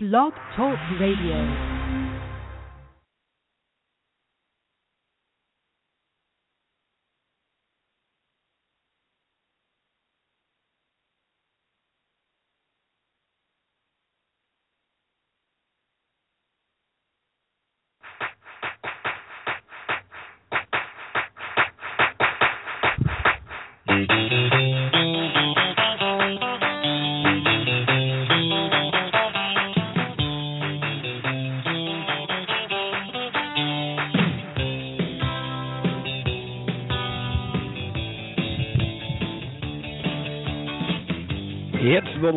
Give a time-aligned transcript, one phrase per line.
[0.00, 1.77] Blog Talk Radio.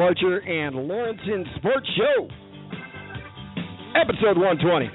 [0.01, 2.27] Larcher and Lorensen Sports Show,
[3.93, 4.89] episode 120.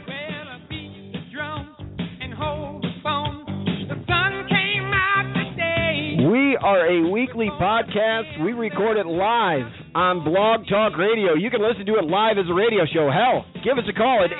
[6.26, 8.44] We are a weekly podcast.
[8.44, 11.34] We record it live on Blog Talk Radio.
[11.34, 13.08] You can listen to it live as a radio show.
[13.08, 14.32] Hell, give us a call at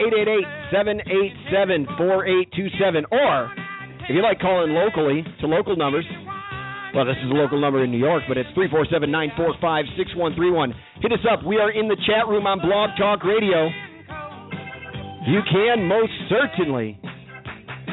[0.75, 3.05] 888-787-4827.
[3.13, 3.53] Or,
[4.09, 6.05] if you like calling locally to local numbers,
[6.97, 10.73] well, this is a local number in New York, but it's 347 945 6131.
[11.05, 11.45] Hit us up.
[11.45, 13.69] We are in the chat room on Blog Talk Radio.
[15.29, 16.97] You can most certainly.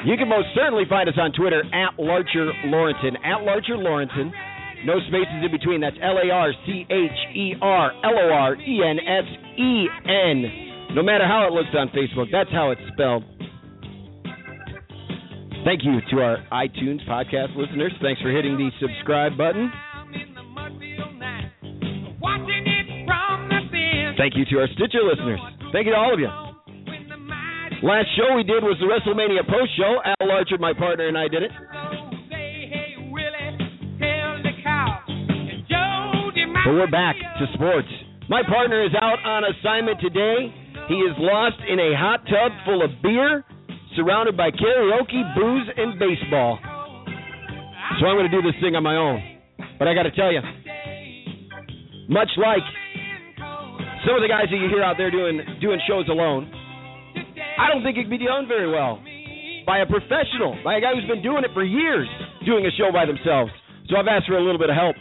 [0.07, 3.19] You can most certainly find us on Twitter at Larcher Lorensen.
[3.27, 4.31] At Larcher Lorensen.
[4.87, 5.83] No spaces in between.
[5.83, 9.27] That's L A R C H E R L O R E N S
[9.59, 10.95] E N.
[10.95, 13.27] No matter how it looks on Facebook, that's how it's spelled.
[15.63, 17.93] Thank you to our iTunes podcast listeners.
[18.01, 19.71] Thanks for hitting the subscribe button.
[24.17, 25.39] Thank you to our Stitcher listeners.
[25.71, 26.29] Thank you to all of you.
[27.81, 29.99] Last show we did was the WrestleMania post show.
[30.03, 31.51] Al Larcher, my partner, and I did it.
[36.65, 37.87] But we're back to sports.
[38.29, 40.53] My partner is out on assignment today.
[40.87, 43.43] He is lost in a hot tub full of beer,
[43.95, 46.59] surrounded by karaoke, booze, and baseball.
[47.99, 49.21] So I'm going to do this thing on my own.
[49.77, 50.41] But I got to tell you,
[52.09, 52.63] much like
[54.05, 56.51] some of the guys that you hear out there doing doing shows alone,
[57.57, 59.01] I don't think it can be done very well
[59.65, 62.07] by a professional, by a guy who's been doing it for years,
[62.45, 63.51] doing a show by themselves.
[63.89, 64.95] So I've asked for a little bit of help.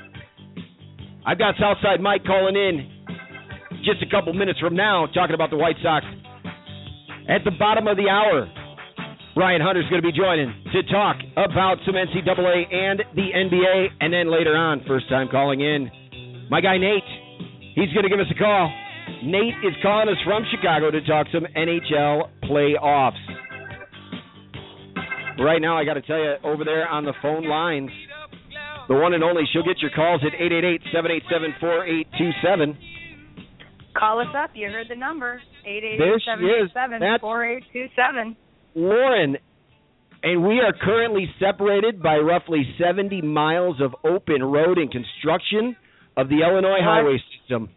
[1.26, 2.91] I've got Southside Mike calling in
[3.84, 6.06] just a couple minutes from now, talking about the White Sox.
[7.28, 8.50] At the bottom of the hour,
[9.34, 14.12] Brian Hunter's going to be joining to talk about some NCAA and the NBA, and
[14.12, 15.91] then later on, first time calling in,
[16.50, 17.03] my guy Nate.
[17.75, 18.70] He's going to give us a call.
[19.25, 23.16] Nate is calling us from Chicago to talk some NHL playoffs.
[25.41, 27.91] Right now, I got to tell you, over there on the phone lines,
[28.88, 32.78] the one and only, she'll get your calls at 888 787 4827.
[33.97, 34.50] Call us up.
[34.53, 38.37] You heard the number 888 787 4827.
[38.75, 39.37] Lauren,
[40.22, 45.77] and we are currently separated by roughly 70 miles of open road and construction
[46.16, 46.82] of the Illinois What?
[46.82, 47.69] highway system.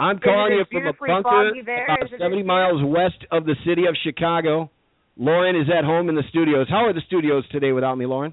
[0.00, 4.70] I'm calling you from a bunker about 70 miles west of the city of Chicago.
[5.16, 6.68] Lauren is at home in the studios.
[6.70, 8.32] How are the studios today without me, Lauren?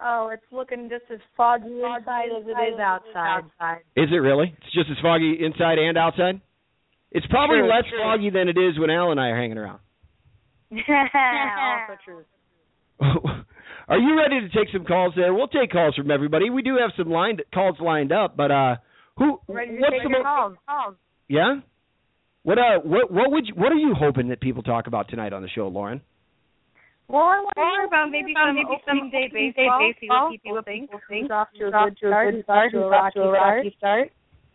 [0.00, 3.44] Oh, it's looking just as foggy inside as it is outside.
[3.96, 4.54] Is it really?
[4.58, 6.40] It's just as foggy inside and outside?
[7.10, 7.98] It's probably True, less true.
[8.02, 9.80] foggy than it is when Al and I are hanging around.
[10.72, 12.24] Also true.
[13.88, 15.32] Are you ready to take some calls there?
[15.32, 16.50] We'll take calls from everybody.
[16.50, 18.76] We do have some lined calls lined up, but uh
[19.16, 20.94] who Ready to what's take the your mo- calls.
[21.28, 21.60] Yeah?
[22.42, 25.32] What uh what what would you, what are you hoping that people talk about tonight
[25.32, 26.00] on the show, Lauren?
[27.08, 29.92] Well, I want to hear about maybe some maybe some day baseball.
[29.98, 30.90] See what people think.
[31.08, 32.34] Who's off to a good start?
[32.72, 34.12] Who's off to a rocky start?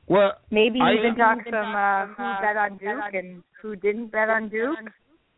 [0.07, 4.29] Well, Maybe I- even talk some uh, who bet on Duke and who didn't bet
[4.29, 4.77] on Duke.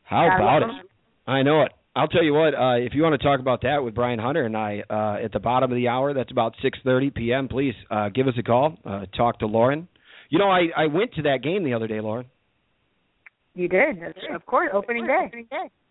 [0.05, 0.77] How Yeah, about welcome.
[0.79, 0.85] it?
[1.29, 1.71] I know it.
[1.97, 4.43] I'll tell you what, uh if you want to talk about that with Brian Hunter
[4.45, 8.09] and I uh at the bottom of the hour, that's about 6:30 p.m., please uh
[8.09, 9.87] give us a call, uh talk to Lauren.
[10.29, 12.25] You know, I I went to that game the other day, Lauren.
[13.53, 14.03] You did,
[14.33, 14.69] of course.
[14.73, 15.31] Opening day.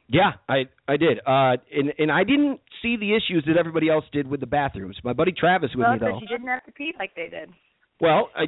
[0.08, 1.18] Yeah, I I did.
[1.26, 4.98] Uh and and I didn't see the issues that everybody else did with the bathrooms.
[5.02, 6.12] My buddy Travis with Well, me though.
[6.12, 7.48] but you didn't have to pee like they did.
[8.00, 8.44] Well, I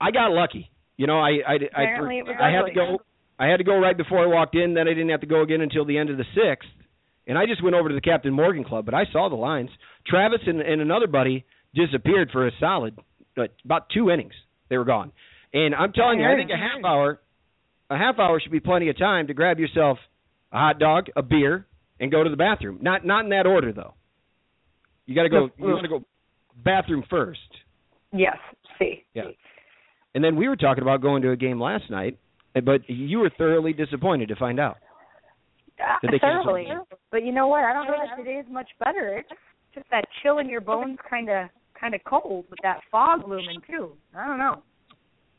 [0.00, 0.70] I got lucky.
[0.96, 2.98] You know, I I I, Apparently it I had to go
[3.38, 5.42] I had to go right before I walked in, then I didn't have to go
[5.42, 6.56] again until the end of the 6th.
[7.26, 9.70] And I just went over to the Captain Morgan Club, but I saw the lines.
[10.06, 11.44] Travis and, and another buddy
[11.74, 12.98] disappeared for a solid
[13.36, 14.32] uh, about 2 innings.
[14.70, 15.12] They were gone.
[15.52, 17.20] And I'm telling you, I think a half hour
[17.90, 19.98] a half hour should be plenty of time to grab yourself
[20.52, 21.66] a hot dog, a beer,
[22.00, 22.78] and go to the bathroom.
[22.82, 23.94] Not not in that order though.
[25.06, 26.04] You got to go you got to go
[26.62, 27.40] bathroom first.
[28.12, 28.36] Yes.
[28.78, 29.04] See.
[29.14, 29.24] Yeah.
[30.14, 32.18] and then we were talking about going to a game last night,
[32.60, 34.76] but you were thoroughly disappointed to find out.
[35.80, 36.66] Uh, thoroughly,
[37.12, 37.62] but you know what?
[37.62, 39.18] I don't know that today is much better.
[39.18, 39.28] It's
[39.74, 43.60] just that chill in your bones, kind of, kind of cold with that fog looming
[43.66, 43.92] too.
[44.16, 44.62] I don't know.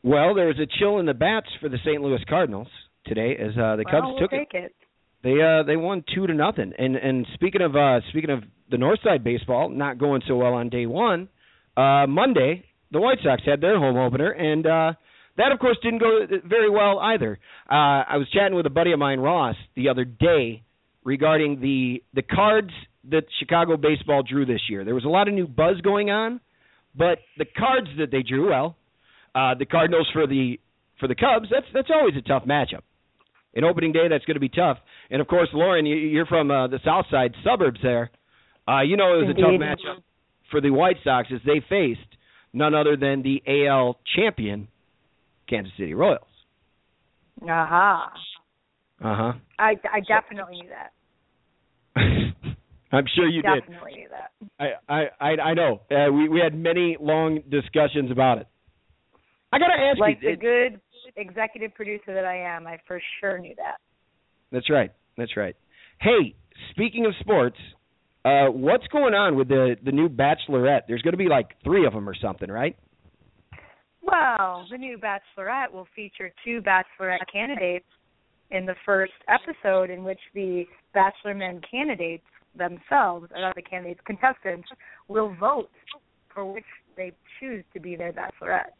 [0.02, 2.00] Well, there was a chill in the bats for the St.
[2.00, 2.68] Louis Cardinals
[3.06, 4.74] today as uh the Cubs we'll took take it.
[5.22, 6.72] They uh they won two to nothing.
[6.78, 10.70] And and speaking of uh speaking of the Northside baseball not going so well on
[10.70, 11.28] day one,
[11.76, 14.92] uh Monday the White Sox had their home opener and uh
[15.36, 17.38] that of course didn't go very well either.
[17.70, 20.62] Uh I was chatting with a buddy of mine Ross the other day
[21.04, 22.70] regarding the the cards
[23.10, 24.84] that Chicago baseball drew this year.
[24.84, 26.40] There was a lot of new buzz going on,
[26.94, 28.76] but the cards that they drew, well,
[29.34, 30.58] uh the Cardinals for the
[30.98, 32.82] for the Cubs, that's that's always a tough matchup.
[33.52, 34.78] In opening day, that's going to be tough.
[35.10, 38.10] And of course, Lauren, you, you're from uh, the South Side suburbs there.
[38.68, 40.02] Uh, you know it was a tough matchup
[40.52, 42.00] for the White Sox as they faced
[42.52, 44.68] none other than the AL champion,
[45.50, 46.26] Kansas City Royals.
[47.42, 48.12] Aha.
[49.02, 49.32] Uh huh.
[49.58, 50.92] I, I definitely knew that.
[52.92, 53.60] I'm sure you did.
[53.60, 54.30] definitely knew that.
[54.58, 55.80] I I I, I know.
[55.90, 58.46] Uh, we we had many long discussions about it.
[59.52, 60.30] I got to ask Like you.
[60.30, 60.80] the good
[61.16, 63.76] executive producer that I am, I for sure knew that.
[64.52, 64.92] That's right.
[65.16, 65.56] That's right.
[66.00, 66.34] Hey,
[66.70, 67.56] speaking of sports,
[68.24, 70.82] uh, what's going on with the the new Bachelorette?
[70.88, 72.76] There's going to be like three of them or something, right?
[74.02, 77.86] Well, the new Bachelorette will feature two Bachelorette candidates
[78.50, 80.64] in the first episode, in which the
[80.94, 82.24] Bachelor men candidates
[82.56, 84.68] themselves, or the candidates, contestants,
[85.08, 85.70] will vote
[86.32, 86.64] for which
[86.96, 88.72] they choose to be their Bachelorette.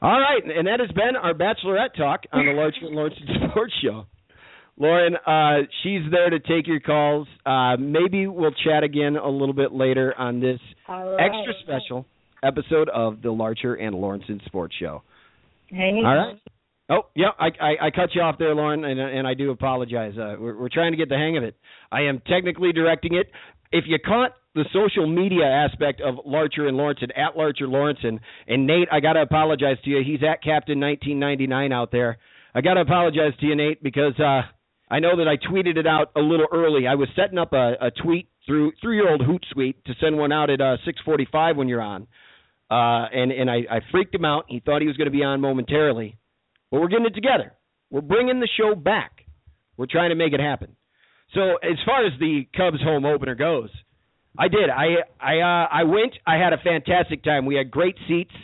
[0.00, 3.16] All right, and that has been our Bachelorette talk on the Large Lawrence
[3.50, 4.04] Sports Show.
[4.76, 7.26] Lauren, uh, she's there to take your calls.
[7.44, 11.16] Uh, maybe we'll chat again a little bit later on this right.
[11.18, 12.06] extra special
[12.42, 15.02] episode of the Larcher and Lorensen Sports Show.
[15.68, 15.92] Hey.
[15.96, 16.38] All right.
[16.90, 20.14] Oh, yeah, I, I I cut you off there, Lauren, and and I do apologize.
[20.16, 21.54] Uh, we're we're trying to get the hang of it.
[21.92, 23.30] I am technically directing it.
[23.70, 28.20] If you caught the social media aspect of Larcher and Lorensen at Larcher Lorensen and,
[28.46, 30.02] and Nate, I got to apologize to you.
[30.04, 32.16] He's at Captain 1999 out there.
[32.54, 34.42] I got to apologize to you, Nate, because uh,
[34.90, 36.86] I know that I tweeted it out a little early.
[36.86, 40.32] I was setting up a, a tweet through through your old Hootsuite to send one
[40.32, 42.06] out at uh, 6:45 when you're on,
[42.70, 44.44] uh, and and I, I freaked him out.
[44.48, 46.16] He thought he was going to be on momentarily,
[46.70, 47.54] but we're getting it together.
[47.90, 49.24] We're bringing the show back.
[49.76, 50.76] We're trying to make it happen.
[51.34, 53.70] So as far as the Cubs home opener goes,
[54.38, 54.70] I did.
[54.70, 56.14] I I uh, I went.
[56.26, 57.46] I had a fantastic time.
[57.46, 58.34] We had great seats.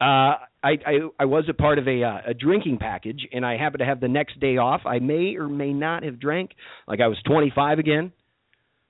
[0.00, 3.56] Uh, I, I I was a part of a uh, a drinking package, and I
[3.56, 4.82] happened to have the next day off.
[4.84, 6.50] I may or may not have drank,
[6.86, 8.12] like I was 25 again,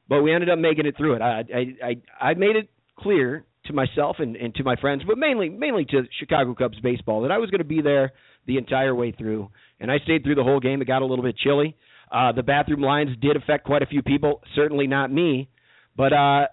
[0.08, 1.22] but we ended up making it through it.
[1.22, 1.86] I I
[2.20, 2.68] I, I made it
[2.98, 7.22] clear to myself and, and to my friends, but mainly mainly to Chicago Cubs baseball
[7.22, 8.12] that I was going to be there
[8.46, 9.50] the entire way through,
[9.80, 10.82] and I stayed through the whole game.
[10.82, 11.76] It got a little bit chilly.
[12.10, 14.42] Uh, the bathroom lines did affect quite a few people.
[14.54, 15.48] Certainly not me,
[15.96, 16.46] but uh,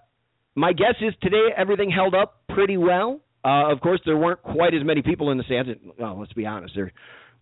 [0.54, 3.20] my guess is today everything held up pretty well.
[3.44, 5.70] Uh, of course, there weren't quite as many people in the stands.
[5.98, 6.92] Well, let's be honest, there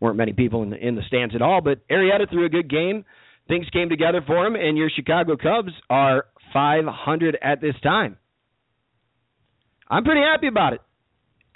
[0.00, 1.60] weren't many people in the in the stands at all.
[1.60, 3.04] But Arrieta threw a good game.
[3.48, 8.16] Things came together for him, and your Chicago Cubs are 500 at this time.
[9.88, 10.80] I'm pretty happy about it.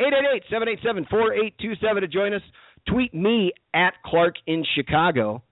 [0.01, 2.43] 888-787-4827 to join us.
[2.87, 5.43] Tweet me at Clark in Chicago,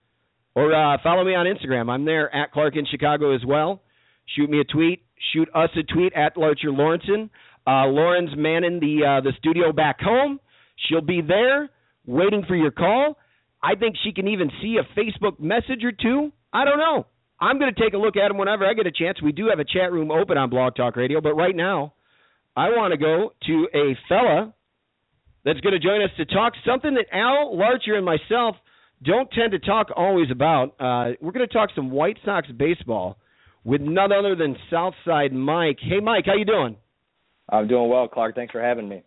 [0.54, 1.90] or uh, follow me on Instagram.
[1.90, 3.82] I'm there at Clark in Chicago as well.
[4.36, 5.02] Shoot me a tweet.
[5.32, 7.30] Shoot us a tweet at Larcher Lorensen.
[7.66, 10.38] Uh, Lauren's manning the uh, the studio back home.
[10.88, 11.68] She'll be there
[12.06, 13.18] waiting for your call.
[13.62, 16.32] I think she can even see a Facebook message or two.
[16.52, 17.06] I don't know.
[17.40, 19.20] I'm going to take a look at them whenever I get a chance.
[19.20, 21.94] We do have a chat room open on Blog Talk Radio, but right now
[22.56, 24.54] I want to go to a fella
[25.44, 28.56] that's going to join us to talk something that Al Larcher and myself
[29.02, 30.74] don't tend to talk always about.
[30.80, 33.18] Uh, we're going to talk some White Sox baseball
[33.62, 35.78] with none other than Southside Mike.
[35.80, 36.76] Hey, Mike, how you doing?
[37.48, 38.34] I'm doing well, Clark.
[38.34, 39.02] Thanks for having me.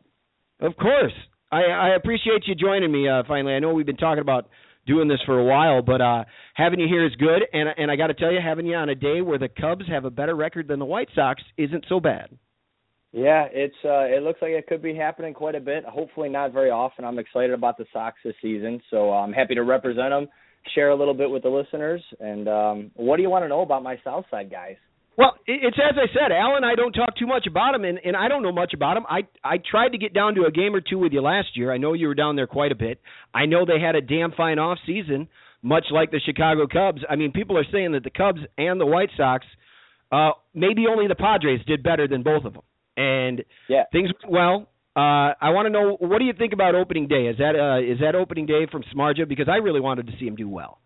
[0.62, 1.14] Of course.
[1.52, 3.54] I, I appreciate you joining me uh, finally.
[3.54, 4.48] I know we've been talking about
[4.86, 7.42] doing this for a while, but uh, having you here is good.
[7.52, 9.86] And and I got to tell you, having you on a day where the Cubs
[9.90, 12.30] have a better record than the White Sox isn't so bad.
[13.12, 15.84] Yeah, it's uh it looks like it could be happening quite a bit.
[15.86, 17.06] Hopefully not very often.
[17.06, 20.28] I'm excited about the Sox this season, so I'm happy to represent them,
[20.76, 22.04] share a little bit with the listeners.
[22.20, 24.76] And um what do you want to know about my Southside guys?
[25.18, 28.00] Well, it's as I said, Al and I don't talk too much about him, and,
[28.06, 29.04] and I don't know much about him.
[29.10, 31.74] I I tried to get down to a game or two with you last year.
[31.74, 33.02] I know you were down there quite a bit.
[33.34, 35.28] I know they had a damn fine off season,
[35.62, 37.02] much like the Chicago Cubs.
[37.10, 39.46] I mean, people are saying that the Cubs and the White Sox,
[40.12, 42.64] uh, maybe only the Padres did better than both of them,
[43.00, 43.84] and Yeah.
[43.92, 44.68] things went well.
[44.96, 47.28] Uh, I want to know what do you think about opening day?
[47.28, 49.28] Is that uh, is that opening day from Samardzija?
[49.28, 50.80] Because I really wanted to see him do well.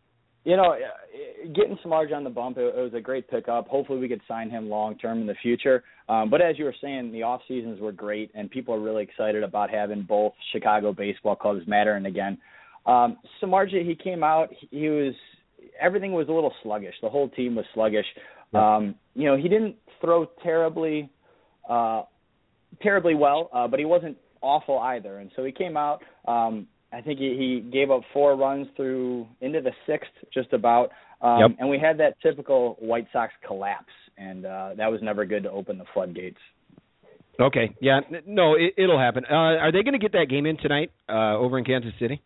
[0.45, 3.67] You know, uh, getting Samardzija on the bump, it, it was a great pickup.
[3.67, 5.83] Hopefully, we could sign him long term in the future.
[6.09, 9.03] Um, but as you were saying, the off seasons were great, and people are really
[9.03, 12.37] excited about having both Chicago baseball clubs mattering again.
[12.85, 15.15] Um, Samardzija, he came out, he was
[15.81, 16.95] everything was a little sluggish.
[17.01, 18.05] The whole team was sluggish.
[18.53, 21.09] Um, you know, he didn't throw terribly
[21.69, 22.03] uh
[22.81, 25.19] terribly well, uh, but he wasn't awful either.
[25.19, 26.01] And so he came out.
[26.27, 30.89] Um, I think he, he gave up four runs through into the sixth, just about.
[31.21, 31.57] Um, yep.
[31.59, 33.85] And we had that typical White Sox collapse,
[34.17, 36.37] and uh, that was never good to open the floodgates.
[37.39, 39.23] Okay, yeah, no, it, it'll happen.
[39.27, 42.21] Uh, are they going to get that game in tonight uh, over in Kansas City?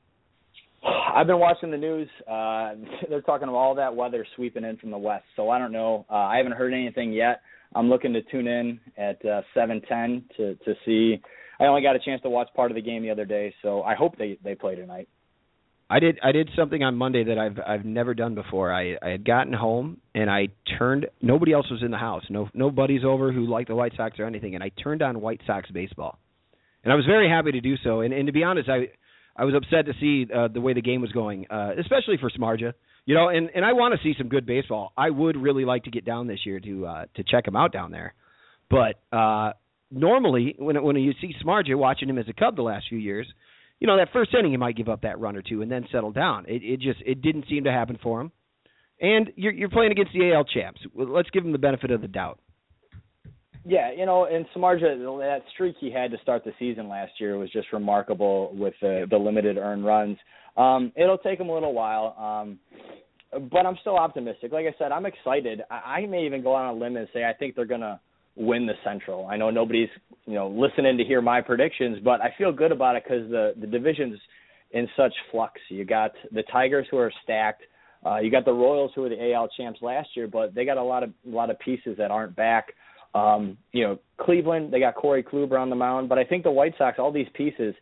[0.84, 2.10] I've been watching the news.
[2.30, 2.74] Uh,
[3.10, 6.06] they're talking about all that weather sweeping in from the west, so I don't know.
[6.10, 7.42] Uh, I haven't heard anything yet.
[7.76, 11.20] I'm looking to tune in at uh, 7:10 to to see.
[11.60, 13.82] I only got a chance to watch part of the game the other day, so
[13.84, 15.08] I hope they they play tonight.
[15.90, 18.74] I did I did something on Monday that I've I've never done before.
[18.74, 22.24] I I had gotten home and I turned nobody else was in the house.
[22.30, 25.22] No no buddies over who liked the White Sox or anything and I turned on
[25.22, 26.20] White Sox baseball.
[26.84, 28.90] And I was very happy to do so and and to be honest I
[29.38, 32.30] I was upset to see uh, the way the game was going, uh, especially for
[32.32, 32.74] Samardzija.
[33.08, 34.92] You know, and and I want to see some good baseball.
[34.98, 37.72] I would really like to get down this year to uh, to check him out
[37.72, 38.14] down there.
[38.70, 39.54] But uh,
[39.90, 43.26] normally, when when you see Samardzija watching him as a Cub the last few years,
[43.80, 45.88] you know that first inning he might give up that run or two and then
[45.90, 46.48] settle down.
[46.50, 48.34] It it just it didn't seem to happen for him.
[49.00, 50.82] And you're you're playing against the AL champs.
[50.94, 52.42] Let's give him the benefit of the doubt.
[53.70, 57.38] Yeah, you know, and Samardzija, that streak he had to start the season last year
[57.38, 60.18] was just remarkable with the, the limited earned runs.
[60.56, 62.60] Um, it'll take him a little while, um,
[63.52, 64.54] but I'm still optimistic.
[64.54, 65.64] Like I said, I'm excited.
[65.70, 68.00] I, I may even go on a limb and say I think they're gonna
[68.38, 69.28] win the Central.
[69.28, 69.90] I know nobody's
[70.26, 73.54] you know listening to hear my predictions, but I feel good about it because the
[73.60, 74.18] the division's
[74.72, 75.60] in such flux.
[75.70, 77.64] You got the Tigers who are stacked.
[78.06, 80.78] Uh, you got the Royals who were the AL champs last year, but they got
[80.78, 82.68] a lot of a lot of pieces that aren't back.
[83.18, 86.52] Um, you know, Cleveland, they got Corey Kluber on the mound, but I think the
[86.52, 87.74] White Sox, all these pieces,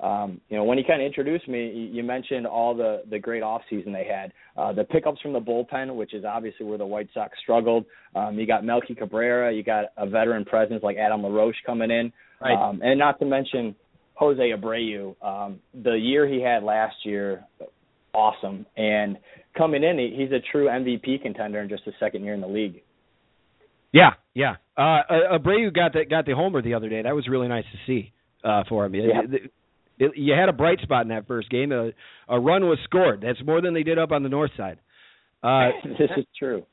[0.00, 3.42] um, you know, when you kind of introduced me, you mentioned all the the great
[3.42, 4.32] off season they had.
[4.56, 7.84] Uh, the pickups from the bullpen, which is obviously where the White Sox struggled.
[8.14, 12.12] Um, you got Melky Cabrera, you got a veteran presence like Adam LaRoche coming in,
[12.40, 12.54] right.
[12.54, 13.74] um, and not to mention
[14.14, 15.14] Jose Abreu.
[15.22, 17.44] Um, the year he had last year,
[18.12, 19.16] awesome, and
[19.56, 22.82] coming in, he's a true MVP contender in just his second year in the league.
[23.94, 24.56] Yeah, yeah.
[24.76, 27.02] Uh, Abreu got the got the homer the other day.
[27.02, 28.94] That was really nice to see uh, for him.
[28.96, 29.22] Yeah.
[29.30, 29.52] It,
[29.96, 31.70] it, you had a bright spot in that first game.
[31.70, 31.90] A,
[32.28, 33.22] a run was scored.
[33.24, 34.80] That's more than they did up on the north side.
[35.44, 36.64] Uh, this is true.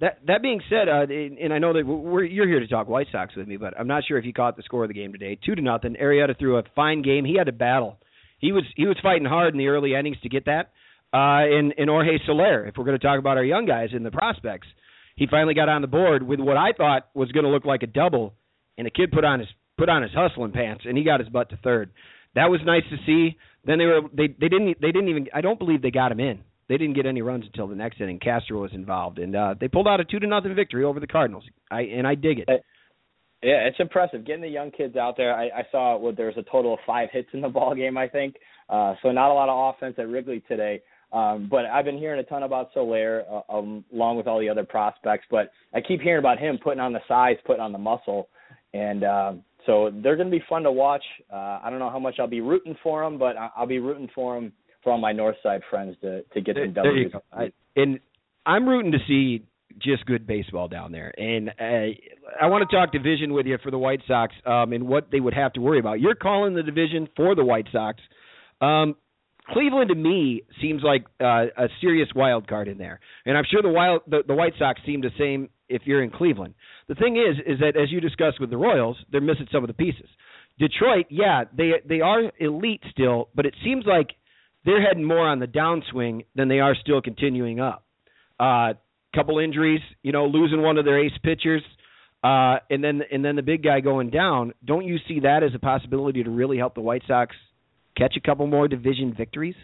[0.00, 3.06] That that being said, uh, and I know that we're, you're here to talk White
[3.10, 5.12] Sox with me, but I'm not sure if you caught the score of the game
[5.12, 5.38] today.
[5.42, 5.96] Two to nothing.
[6.00, 7.24] Arrieta threw a fine game.
[7.24, 7.96] He had to battle.
[8.38, 10.72] He was he was fighting hard in the early innings to get that.
[11.14, 14.04] Uh, and and Jorge Soler, if we're going to talk about our young guys and
[14.04, 14.66] the prospects,
[15.16, 17.82] he finally got on the board with what I thought was going to look like
[17.82, 18.34] a double,
[18.78, 21.28] and the kid put on his put on his hustling pants and he got his
[21.28, 21.90] butt to third.
[22.34, 23.36] That was nice to see.
[23.64, 26.20] Then they were they they didn't they didn't even I don't believe they got him
[26.20, 26.40] in.
[26.68, 28.18] They didn't get any runs until the next inning.
[28.18, 31.06] Castro was involved, and uh, they pulled out a two to nothing victory over the
[31.06, 31.44] Cardinals.
[31.70, 32.48] I and I dig it.
[33.42, 35.34] Yeah, it's impressive getting the young kids out there.
[35.34, 37.96] I, I saw well, there was a total of five hits in the ball game,
[37.96, 38.36] I think.
[38.68, 40.82] Uh, so not a lot of offense at Wrigley today.
[41.12, 44.48] Um, but I've been hearing a ton about Soler uh, um, along with all the
[44.48, 45.24] other prospects.
[45.30, 48.28] But I keep hearing about him putting on the size, putting on the muscle,
[48.74, 51.04] and um, so they're going to be fun to watch.
[51.32, 54.08] Uh, I don't know how much I'll be rooting for them, but I'll be rooting
[54.14, 57.12] for them for all my North Side friends to to get some there, W's.
[57.32, 58.00] I, and
[58.44, 59.44] I'm rooting to see
[59.80, 61.12] just good baseball down there.
[61.18, 61.94] And uh,
[62.40, 65.20] I want to talk division with you for the White Sox um, and what they
[65.20, 66.00] would have to worry about.
[66.00, 68.00] You're calling the division for the White Sox.
[68.60, 68.96] Um,
[69.48, 73.62] Cleveland to me seems like uh, a serious wild card in there, and I'm sure
[73.62, 76.54] the wild the, the White Sox seem the same if you're in Cleveland.
[76.88, 79.68] The thing is, is that as you discussed with the Royals, they're missing some of
[79.68, 80.08] the pieces.
[80.58, 84.08] Detroit, yeah, they they are elite still, but it seems like
[84.64, 87.84] they're heading more on the downswing than they are still continuing up.
[88.40, 88.74] Uh,
[89.14, 91.62] couple injuries, you know, losing one of their ace pitchers,
[92.22, 94.52] uh, and then and then the big guy going down.
[94.64, 97.34] Don't you see that as a possibility to really help the White Sox
[97.96, 99.56] catch a couple more division victories?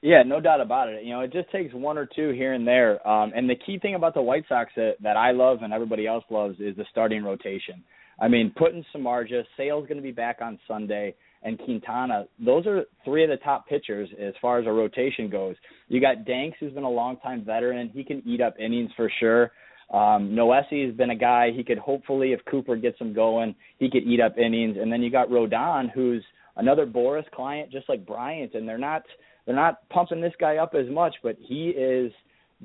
[0.00, 1.04] Yeah, no doubt about it.
[1.04, 3.06] You know, it just takes one or two here and there.
[3.06, 6.06] Um, and the key thing about the White Sox that, that I love and everybody
[6.06, 7.84] else loves is the starting rotation.
[8.20, 12.26] I mean, putting Samardzija, Sale's going to be back on Sunday, and Quintana.
[12.44, 15.56] Those are three of the top pitchers as far as a rotation goes.
[15.88, 17.90] You got Danks, who's been a long time veteran.
[17.92, 19.50] He can eat up innings for sure.
[19.92, 23.90] Um, Noesi has been a guy he could hopefully, if Cooper gets him going, he
[23.90, 24.76] could eat up innings.
[24.80, 26.24] And then you got Rodon, who's
[26.56, 29.02] another Boras client, just like Bryant, and they're not
[29.46, 32.12] they're not pumping this guy up as much, but he is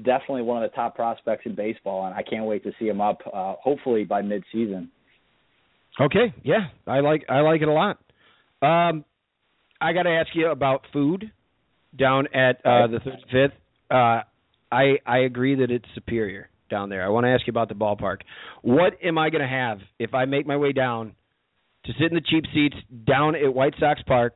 [0.03, 3.01] definitely one of the top prospects in baseball, and I can't wait to see him
[3.01, 3.20] up.
[3.32, 4.91] Uh, hopefully by mid-season.
[6.00, 7.98] Okay, yeah, I like I like it a lot.
[8.62, 9.03] Um,
[9.82, 11.32] I got to ask you about food
[11.98, 13.00] down at uh, the
[13.34, 13.51] 35th.
[13.89, 14.24] Uh,
[14.72, 17.03] I I agree that it's superior down there.
[17.03, 18.17] I want to ask you about the ballpark.
[18.62, 21.13] What am I going to have if I make my way down
[21.88, 22.75] to sit in the cheap seats
[23.06, 24.36] down at White Sox Park?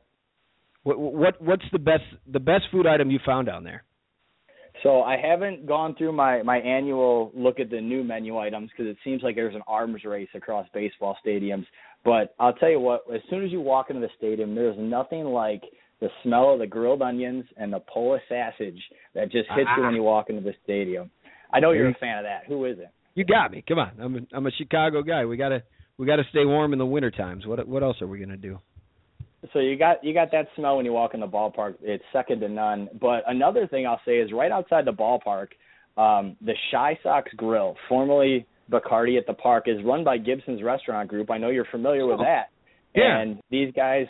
[0.82, 3.84] What, what what's the best the best food item you found down there?
[4.82, 8.90] So I haven't gone through my my annual look at the new menu items because
[8.90, 11.66] it seems like there's an arms race across baseball stadiums.
[12.04, 15.24] But I'll tell you what, as soon as you walk into the stadium, there's nothing
[15.24, 15.62] like
[16.00, 18.82] the smell of the grilled onions and the Polish sausage
[19.14, 21.12] that just hits you when you walk into the stadium.
[21.52, 22.42] I know you're a fan of that.
[22.48, 22.88] Who isn't?
[23.14, 23.62] You got me.
[23.68, 23.92] Come on.
[24.00, 25.24] I'm a, I'm a Chicago guy.
[25.26, 25.62] We gotta
[26.02, 27.46] we gotta stay warm in the winter times.
[27.46, 28.58] What what else are we gonna do?
[29.52, 31.76] So you got you got that smell when you walk in the ballpark.
[31.80, 32.88] It's second to none.
[33.00, 35.50] But another thing I'll say is right outside the ballpark,
[35.96, 41.08] um, the Chi Sox Grill, formerly Bacardi at the Park, is run by Gibson's Restaurant
[41.08, 41.30] Group.
[41.30, 42.46] I know you're familiar with that.
[42.96, 43.20] Yeah.
[43.20, 44.06] And these guys,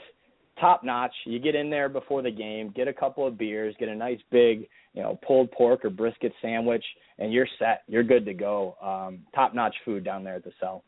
[0.58, 1.12] top notch.
[1.26, 4.20] You get in there before the game, get a couple of beers, get a nice
[4.30, 6.84] big, you know, pulled pork or brisket sandwich,
[7.18, 7.82] and you're set.
[7.86, 8.76] You're good to go.
[8.82, 10.84] Um, top notch food down there at the cell.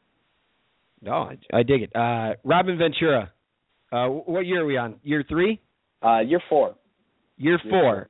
[1.04, 1.94] No, I, I dig it.
[1.94, 3.30] Uh, Robin Ventura,
[3.92, 4.96] uh, what year are we on?
[5.02, 5.60] Year three?
[6.02, 6.74] Uh, year four.
[7.36, 8.08] Year, Year four.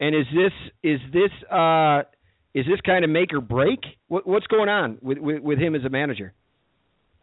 [0.00, 2.02] And is this is this uh
[2.54, 3.78] is this kind of make or break?
[4.08, 6.34] What, what's going on with, with with him as a manager?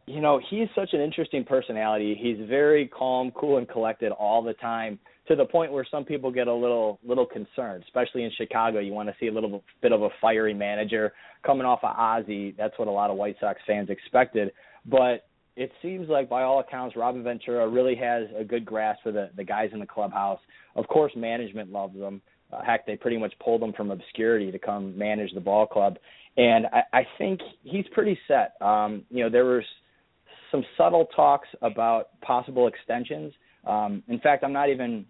[0.09, 2.17] you know, he's such an interesting personality.
[2.19, 4.97] He's very calm, cool, and collected all the time,
[5.27, 8.79] to the point where some people get a little little concerned, especially in Chicago.
[8.79, 11.13] You want to see a little bit of a fiery manager
[11.45, 12.55] coming off of Ozzie.
[12.57, 14.51] That's what a lot of White Sox fans expected.
[14.86, 19.12] But it seems like, by all accounts, Robin Ventura really has a good grasp for
[19.12, 20.39] the the guys in the clubhouse.
[20.75, 22.21] Of course, management loves him.
[22.51, 25.98] Uh, heck, they pretty much pulled him from obscurity to come manage the ball club,
[26.38, 28.53] and I, I think he's pretty set.
[28.61, 29.63] Um, you know, there was
[30.51, 33.33] some subtle talks about possible extensions.
[33.68, 35.05] Um, in fact, I'm not even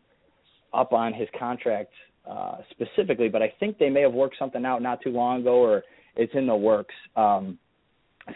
[0.74, 1.94] up on his contract
[2.30, 5.56] uh, specifically, but I think they may have worked something out not too long ago,
[5.62, 5.84] or
[6.16, 6.96] it's in the works.
[7.16, 7.58] Um,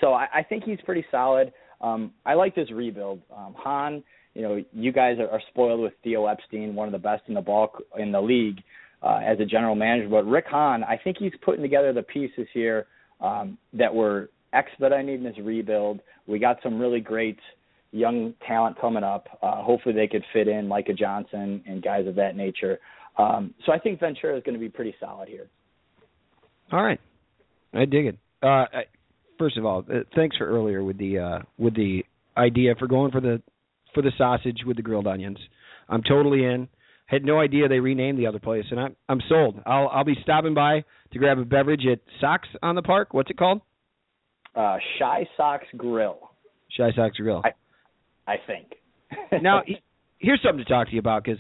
[0.02, 1.54] so I, I think he's pretty solid.
[1.82, 3.22] Um, I like this rebuild.
[3.36, 6.98] Um, Han, you know, you guys are, are spoiled with Theo Epstein, one of the
[6.98, 8.62] best in the ball in the league
[9.02, 10.10] uh, as a general manager.
[10.10, 12.88] But Rick Hahn, I think he's putting together the pieces here
[13.22, 16.00] um, that were expediting this rebuild.
[16.28, 17.40] We got some really great
[17.92, 19.28] young talent coming up.
[19.42, 22.80] Uh, hopefully, they could fit in Micah Johnson and guys of that nature.
[23.18, 25.48] Um, so I think Ventura is going to be pretty solid here.
[26.72, 27.00] All right,
[27.74, 28.18] I dig it.
[28.42, 28.84] Uh, I,
[29.38, 32.04] first of all, uh, thanks for earlier with the uh, with the
[32.38, 33.42] idea for going for the
[33.94, 35.38] for the sausage with the grilled onions.
[35.90, 36.68] I'm totally in.
[37.06, 39.62] Had no idea they renamed the other place, and I'm I'm sold.
[39.66, 43.14] I'll I'll be stopping by to grab a beverage at Socks on the Park.
[43.14, 43.62] What's it called?
[44.56, 46.18] Uh, Chi Sox Grill,
[46.78, 47.42] Chi Sox Grill.
[47.44, 48.68] I, I think.
[49.44, 49.64] now,
[50.20, 51.40] here's something to talk to you about because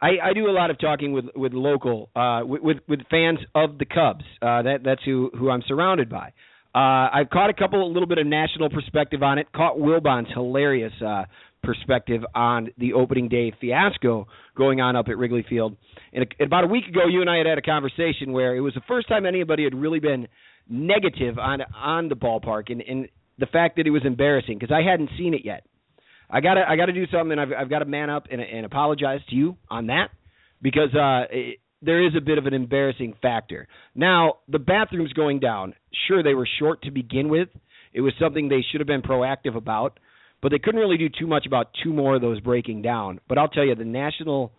[0.00, 3.38] I, I do a lot of talking with with local uh, with, with with fans
[3.54, 4.24] of the Cubs.
[4.42, 6.32] Uh, that that's who who I'm surrounded by.
[6.74, 9.46] Uh, I've caught a couple, a little bit of national perspective on it.
[9.52, 11.24] Caught Wilbon's hilarious uh,
[11.62, 15.76] perspective on the opening day fiasco going on up at Wrigley Field.
[16.12, 18.60] And a, about a week ago, you and I had had a conversation where it
[18.60, 20.26] was the first time anybody had really been
[20.68, 23.08] negative on on the ballpark and, and
[23.38, 25.64] the fact that it was embarrassing because I hadn't seen it yet.
[26.30, 27.38] I gotta I gotta do something.
[27.38, 30.08] I've I've got to man up and, and apologize to you on that
[30.62, 33.68] because uh, it, there is a bit of an embarrassing factor.
[33.94, 35.74] Now the bathrooms going down.
[36.08, 37.48] Sure, they were short to begin with.
[37.92, 40.00] It was something they should have been proactive about,
[40.42, 43.20] but they couldn't really do too much about two more of those breaking down.
[43.28, 44.52] But I'll tell you, the national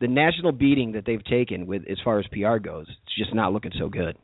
[0.00, 3.52] the national beating that they've taken with as far as PR goes, it's just not
[3.52, 4.16] looking so good.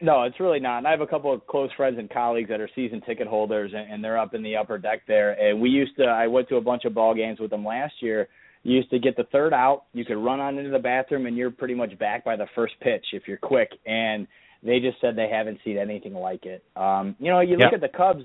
[0.00, 0.78] No, it's really not.
[0.78, 3.72] And I have a couple of close friends and colleagues that are season ticket holders,
[3.74, 5.32] and, and they're up in the upper deck there.
[5.32, 6.04] And we used to.
[6.04, 8.28] I went to a bunch of ball games with them last year.
[8.62, 9.84] You used to get the third out.
[9.94, 12.74] You could run on into the bathroom, and you're pretty much back by the first
[12.80, 13.70] pitch if you're quick.
[13.86, 14.26] And
[14.62, 16.62] they just said they haven't seen anything like it.
[16.76, 17.74] Um, you know, you look Yep.
[17.74, 18.24] at the Cubs.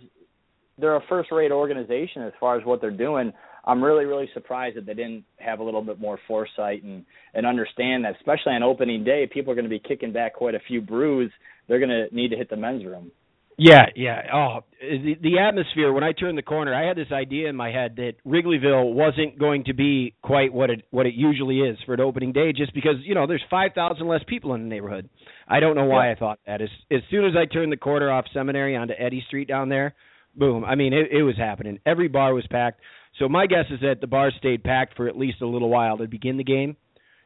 [0.78, 3.32] They're a first-rate organization as far as what they're doing.
[3.64, 7.46] I'm really, really surprised that they didn't have a little bit more foresight and and
[7.46, 10.60] understand that, especially on opening day, people are going to be kicking back quite a
[10.68, 11.32] few brews.
[11.68, 13.10] They're going to need to hit the men's room.
[13.58, 14.22] Yeah, yeah.
[14.34, 17.72] Oh, the, the atmosphere when I turned the corner, I had this idea in my
[17.72, 21.94] head that Wrigleyville wasn't going to be quite what it what it usually is for
[21.94, 25.10] an opening day, just because you know there's five thousand less people in the neighborhood.
[25.48, 26.12] I don't know why Yeah.
[26.12, 26.62] I thought that.
[26.62, 29.96] As as soon as I turned the corner off Seminary onto Eddy Street down there,
[30.36, 30.66] boom.
[30.66, 31.80] I mean, it, it was happening.
[31.86, 32.82] Every bar was packed.
[33.20, 35.98] So my guess is that the bar stayed packed for at least a little while
[36.00, 36.76] to begin the game,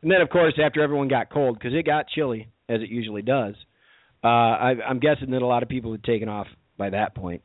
[0.04, 3.24] and then of course after everyone got cold because it got chilly as it usually
[3.24, 3.56] does.
[4.24, 7.42] Uh, I, I'm guessing that a lot of people had taken off by that point.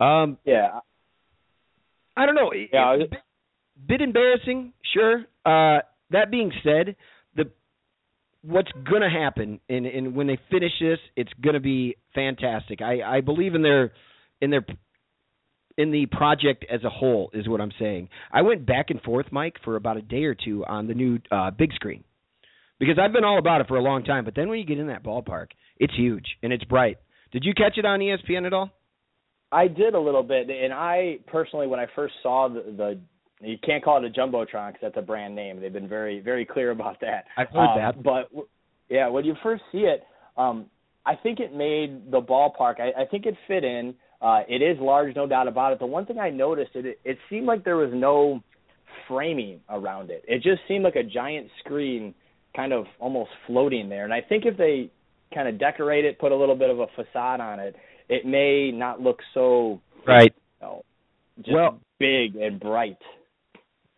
[0.00, 0.80] Um, Yeah,
[2.16, 2.52] I don't know.
[2.72, 3.20] Yeah, I it's a bit,
[3.86, 5.24] bit embarrassing, sure.
[5.44, 6.96] Uh, that being said,
[7.34, 7.50] the
[8.42, 12.80] what's gonna happen, and, and when they finish this, it's gonna be fantastic.
[12.82, 13.92] I, I believe in their
[14.40, 14.64] in their
[15.78, 18.08] in the project as a whole is what I'm saying.
[18.32, 21.18] I went back and forth, Mike, for about a day or two on the new
[21.30, 22.04] uh, big screen
[22.78, 24.24] because I've been all about it for a long time.
[24.24, 26.98] But then when you get in that ballpark, it's huge and it's bright.
[27.32, 28.70] Did you catch it on ESPN at all?
[29.52, 33.00] I did a little bit, and I personally, when I first saw the, the
[33.40, 35.60] you can't call it a jumbotron because that's a brand name.
[35.60, 37.26] They've been very, very clear about that.
[37.36, 38.02] I've heard Um, that.
[38.02, 38.30] But
[38.88, 40.04] yeah, when you first see it,
[40.36, 40.66] um,
[41.04, 42.80] I think it made the ballpark.
[42.80, 43.94] I, I think it fit in.
[44.20, 45.78] Uh, it is large, no doubt about it.
[45.78, 48.42] The one thing I noticed, it it seemed like there was no
[49.06, 50.24] framing around it.
[50.26, 52.14] It just seemed like a giant screen,
[52.56, 54.04] kind of almost floating there.
[54.04, 54.90] And I think if they
[55.36, 57.76] kind of decorate it, put a little bit of a facade on it,
[58.08, 60.32] it may not look so Right.
[60.60, 60.82] you know,
[61.38, 62.96] just Well- big and bright.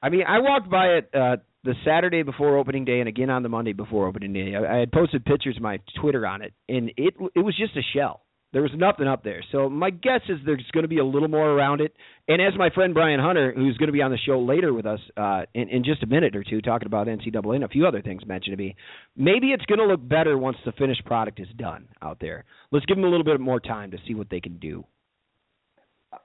[0.03, 3.43] I mean, I walked by it uh, the Saturday before opening day, and again on
[3.43, 4.55] the Monday before opening day.
[4.55, 7.77] I, I had posted pictures of my Twitter on it, and it it was just
[7.77, 8.23] a shell.
[8.53, 9.45] There was nothing up there.
[9.53, 11.95] So my guess is there's going to be a little more around it.
[12.29, 14.87] And as my friend Brian Hunter, who's going to be on the show later with
[14.87, 17.87] us uh, in, in just a minute or two, talking about NCAA and a few
[17.87, 18.75] other things mentioned to me,
[19.17, 22.45] maybe it's going to look better once the finished product is done out there.
[22.73, 24.85] Let's give them a little bit more time to see what they can do.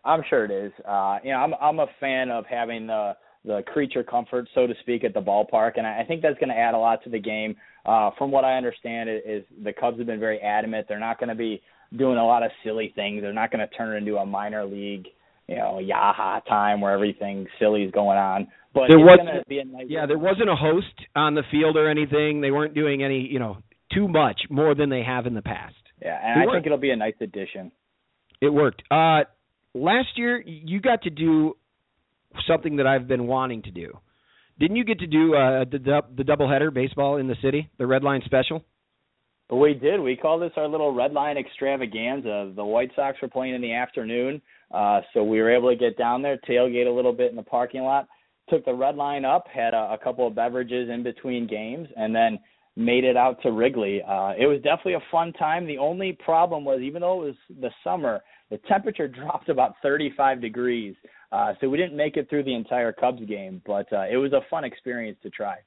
[0.06, 0.72] I'm sure it is.
[0.88, 3.14] Uh, you know, I'm I'm a fan of having the
[3.46, 6.50] the creature comfort, so to speak, at the ballpark, and I I think that's going
[6.50, 7.56] to add a lot to the game.
[7.86, 10.88] Uh, from what I understand, is, is the Cubs have been very adamant.
[10.88, 11.62] They're not going to be
[11.96, 13.22] doing a lot of silly things.
[13.22, 15.08] They're not going to turn it into a minor league,
[15.48, 18.48] you know, yaha time where everything silly is going on.
[18.74, 19.86] But There was- be a nice.
[19.88, 22.42] Yeah, there wasn't a host on the field or anything.
[22.42, 23.58] They weren't doing any, you know,
[23.94, 25.76] too much more than they have in the past.
[26.02, 26.56] Yeah, and It I worked.
[26.56, 27.72] think it'll be a nice addition.
[28.42, 28.82] It worked.
[28.90, 29.26] Uh
[29.76, 31.56] last year you got to do
[32.48, 34.00] something that I've been wanting to do.
[34.60, 38.04] Didn't you get to do uh the the doubleheader baseball in the city, the Red
[38.04, 38.64] Line special?
[39.54, 40.00] We did.
[40.00, 42.52] We call this our little red line extravaganza.
[42.56, 45.96] The White Sox were playing in the afternoon, uh, so we were able to get
[45.96, 48.08] down there, tailgate a little bit in the parking lot,
[48.50, 52.16] took the red line up, had a, a couple of beverages in between games, and
[52.16, 52.40] then
[52.76, 54.02] made it out to Wrigley.
[54.02, 55.68] Uh, it was definitely a fun time.
[55.68, 60.42] The only problem was, even though it was the summer, the temperature dropped about 35
[60.42, 60.96] degrees,
[61.32, 63.62] uh, so we didn't make it through the entire Cubs game.
[63.68, 65.58] But uh, it was a fun experience to try.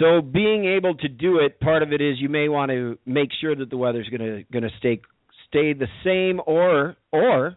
[0.00, 3.30] So being able to do it, part of it is you may want to make
[3.40, 5.00] sure that the weather's going to going to stay
[5.48, 7.56] stay the same or or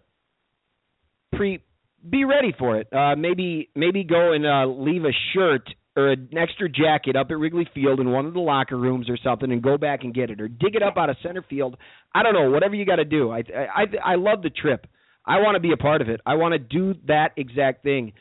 [1.35, 1.63] pre
[2.07, 2.87] be ready for it.
[2.93, 7.37] Uh maybe maybe go and uh leave a shirt or an extra jacket up at
[7.37, 10.29] Wrigley Field in one of the locker rooms or something and go back and get
[10.29, 11.77] it or dig it up out of center field.
[12.13, 13.31] I don't know, whatever you got to do.
[13.31, 13.43] I
[13.75, 14.85] I I love the trip.
[15.25, 16.21] I want to be a part of it.
[16.25, 18.13] I want to do that exact thing.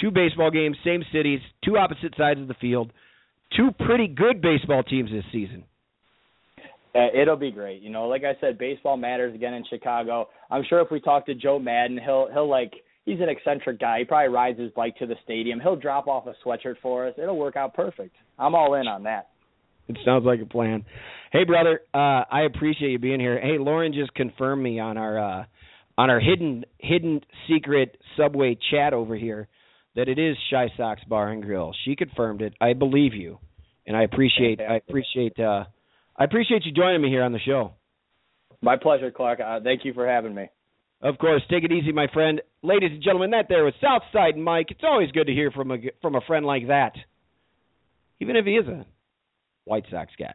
[0.00, 2.92] Two baseball games, same cities, two opposite sides of the field
[3.56, 5.64] two pretty good baseball teams this season.
[6.94, 7.80] Uh, it'll be great.
[7.80, 10.28] You know, like I said, baseball matters again in Chicago.
[10.50, 12.72] I'm sure if we talk to Joe Maddon, he'll he'll like
[13.06, 14.00] he's an eccentric guy.
[14.00, 15.58] He probably rides his bike to the stadium.
[15.58, 17.14] He'll drop off a sweatshirt for us.
[17.16, 18.14] It'll work out perfect.
[18.38, 19.28] I'm all in on that.
[19.88, 20.84] It sounds like a plan.
[21.32, 23.40] Hey, brother, uh, I appreciate you being here.
[23.40, 25.44] Hey, Lauren just confirmed me on our uh,
[25.96, 29.48] on our hidden hidden secret subway chat over here
[29.96, 31.72] that it is Chi Sox Bar and Grill.
[31.84, 32.54] She confirmed it.
[32.60, 33.38] I believe you,
[33.86, 35.64] and I appreciate I appreciate uh,
[36.16, 37.72] I appreciate you joining me here on the show.
[38.60, 39.40] My pleasure, Clark.
[39.40, 40.48] Uh, thank you for having me.
[41.02, 42.40] Of course, take it easy, my friend.
[42.62, 44.66] Ladies and gentlemen, that there was Southside Mike.
[44.70, 46.92] It's always good to hear from a from a friend like that,
[48.20, 48.86] even if he is a
[49.64, 50.32] White Sox guy.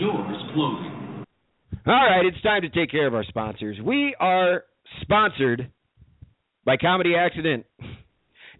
[0.00, 1.24] Doors closing.
[1.84, 3.76] All right, it's time to take care of our sponsors.
[3.84, 4.64] We are
[5.02, 5.70] sponsored
[6.64, 7.66] by Comedy Accident.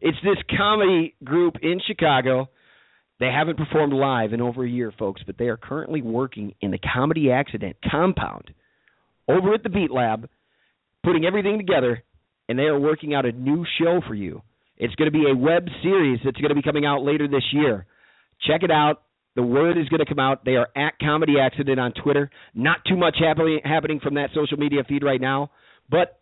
[0.00, 2.48] It's this comedy group in Chicago.
[3.20, 6.72] They haven't performed live in over a year, folks, but they are currently working in
[6.72, 8.52] the Comedy Accident compound
[9.28, 10.28] over at the Beat Lab,
[11.04, 12.02] putting everything together,
[12.48, 14.42] and they are working out a new show for you.
[14.76, 17.44] It's going to be a web series that's going to be coming out later this
[17.52, 17.86] year.
[18.44, 19.02] Check it out.
[19.36, 20.44] The word is going to come out.
[20.44, 22.28] They are at Comedy Accident on Twitter.
[22.54, 25.52] Not too much happening happening from that social media feed right now,
[25.88, 26.20] but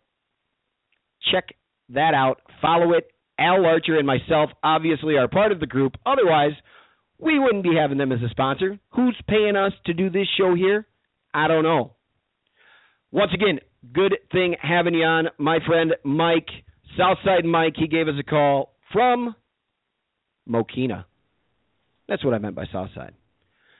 [1.31, 1.55] check
[1.89, 2.41] that out.
[2.61, 3.11] Follow it.
[3.39, 5.95] Al Larcher and myself obviously are part of the group.
[6.05, 6.53] Otherwise,
[7.17, 8.79] we wouldn't be having them as a sponsor.
[8.91, 10.87] Who's paying us to do this show here?
[11.33, 11.93] I don't know.
[13.11, 13.59] Once again,
[13.93, 16.47] good thing having you on, my friend Mike,
[16.97, 17.73] Southside Mike.
[17.75, 19.35] He gave us a call from
[20.47, 21.05] Mokena.
[22.07, 23.13] That's what I meant by Southside.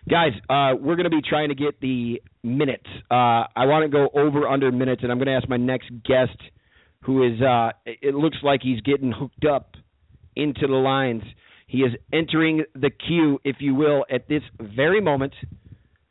[0.10, 2.88] Guys, uh, we're going to be trying to get the minutes.
[3.10, 5.92] Uh, I want to go over under minutes, and I'm going to ask my next
[6.04, 6.38] guest,
[7.02, 9.76] who is, uh, it looks like he's getting hooked up
[10.36, 11.24] into the lines.
[11.68, 15.34] He is entering the queue, if you will, at this very moment.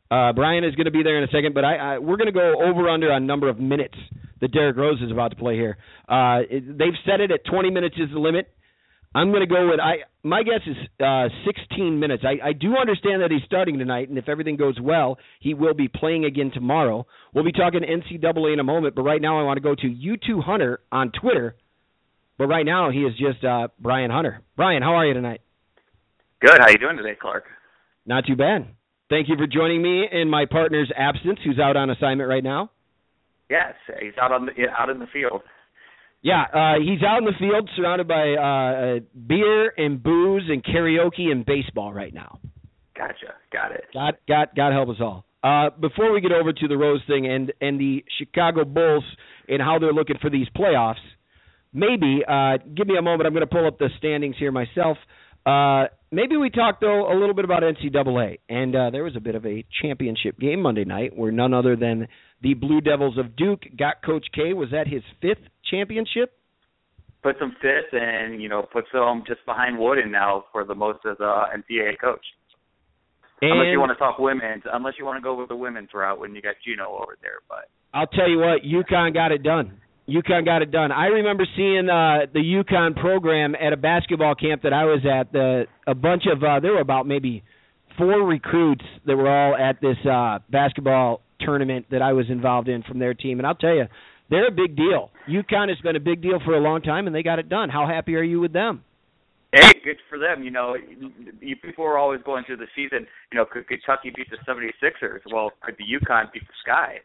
[0.09, 2.27] Uh, Brian is going to be there in a second, but I, I we're going
[2.27, 3.95] to go over under on number of minutes
[4.41, 5.77] that Derrick Rose is about to play here.
[6.09, 8.51] Uh, it, they've set it at 20 minutes is the limit.
[9.13, 10.03] I'm going to go with I.
[10.23, 12.23] My guess is uh, 16 minutes.
[12.25, 15.73] I, I do understand that he's starting tonight, and if everything goes well, he will
[15.73, 17.05] be playing again tomorrow.
[17.33, 19.81] We'll be talking NCAA in a moment, but right now I want to go to
[19.81, 21.55] U2 Hunter on Twitter.
[22.37, 24.41] But right now he is just uh, Brian Hunter.
[24.55, 25.41] Brian, how are you tonight?
[26.39, 26.57] Good.
[26.59, 27.43] How you doing today, Clark?
[28.05, 28.67] Not too bad.
[29.09, 32.71] Thank you for joining me in my partner's absence, who's out on assignment right now.
[33.49, 35.41] Yes, he's out on the out in the field.
[36.23, 41.31] Yeah, uh, he's out in the field, surrounded by uh, beer and booze and karaoke
[41.31, 42.39] and baseball right now.
[42.95, 43.33] Gotcha.
[43.51, 43.85] Got it.
[43.93, 45.25] God, God, God help us all.
[45.43, 49.03] Uh, before we get over to the Rose thing and and the Chicago Bulls
[49.47, 51.01] and how they're looking for these playoffs,
[51.73, 53.25] maybe uh, give me a moment.
[53.25, 54.97] I'm going to pull up the standings here myself.
[55.43, 59.19] Uh, maybe we talk though a little bit about NCAA, and uh, there was a
[59.19, 62.07] bit of a championship game Monday night where none other than
[62.43, 64.53] the Blue Devils of Duke got Coach K.
[64.53, 66.33] Was that his fifth championship?
[67.23, 70.99] Puts him fifth, and you know puts him just behind Wooden now for the most
[71.09, 72.25] as a NCAA coach.
[73.41, 75.89] And unless you want to talk women's, unless you want to go with the women's
[75.93, 79.43] route when you got Gino over there, but I'll tell you what, UConn got it
[79.43, 79.79] done.
[80.07, 80.91] UConn got it done.
[80.91, 85.31] I remember seeing uh, the UConn program at a basketball camp that I was at.
[85.31, 87.43] The a bunch of uh, there were about maybe
[87.97, 92.83] four recruits that were all at this uh, basketball tournament that I was involved in
[92.83, 93.85] from their team, and I'll tell you,
[94.31, 95.11] they're a big deal.
[95.29, 97.69] UConn has been a big deal for a long time, and they got it done.
[97.69, 98.83] How happy are you with them?
[99.53, 100.41] Hey, good for them.
[100.43, 100.75] You know,
[101.41, 103.05] you, people are always going through the season.
[103.31, 105.19] You know, could Kentucky beat the 76ers?
[105.31, 106.99] Well, could the UConn beat the Sky?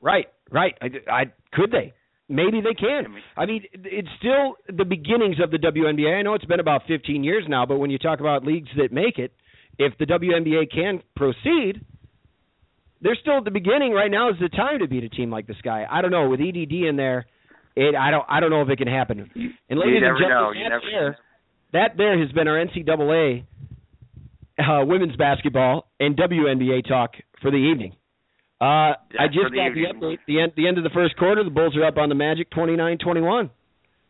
[0.00, 0.74] Right, right.
[0.80, 1.92] I, I could they?
[2.28, 3.04] Maybe they can.
[3.36, 6.18] I mean, it's still the beginnings of the WNBA.
[6.18, 8.90] I know it's been about 15 years now, but when you talk about leagues that
[8.90, 9.32] make it,
[9.78, 11.84] if the WNBA can proceed,
[13.00, 13.92] they're still at the beginning.
[13.92, 15.86] Right now is the time to beat a team like this guy?
[15.90, 17.26] I don't know with EDD in there.
[17.76, 19.30] It I don't I don't know if it can happen.
[19.68, 21.18] And ladies and gentlemen, that, there,
[21.72, 23.44] that there has been our NCAA
[24.58, 27.10] uh, women's basketball and WNBA talk
[27.42, 27.92] for the evening.
[28.60, 30.18] Uh, Yeah, I just the got the update.
[30.26, 32.50] The end, the end of the first quarter, the Bulls are up on the Magic,
[32.52, 33.50] 29-21.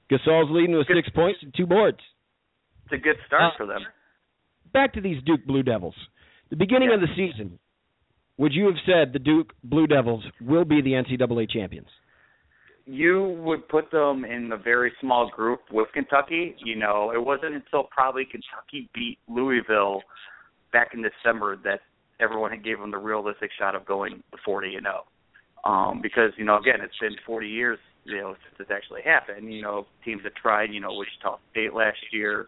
[0.08, 0.98] Gasol's leading with Good.
[0.98, 1.98] six points and two boards.
[2.84, 3.80] It's a good start Uh, for them.
[4.72, 5.96] Back to these Duke Blue Devils.
[6.50, 6.94] The beginning Yeah.
[6.96, 7.58] of the season,
[8.38, 11.88] would you have said the Duke Blue Devils will be the NCAA champions?
[12.86, 16.54] you would put them in a very small group with Kentucky.
[16.64, 20.02] You know, it wasn't until probably Kentucky beat Louisville
[20.72, 21.80] back in December that
[22.20, 25.04] everyone had gave them the realistic shot of going 40 and 0.
[25.64, 29.52] Um, because you know, again, it's been 40 years, you know, since it's actually happened.
[29.52, 30.72] You know, teams have tried.
[30.72, 32.46] You know, Wichita State last year,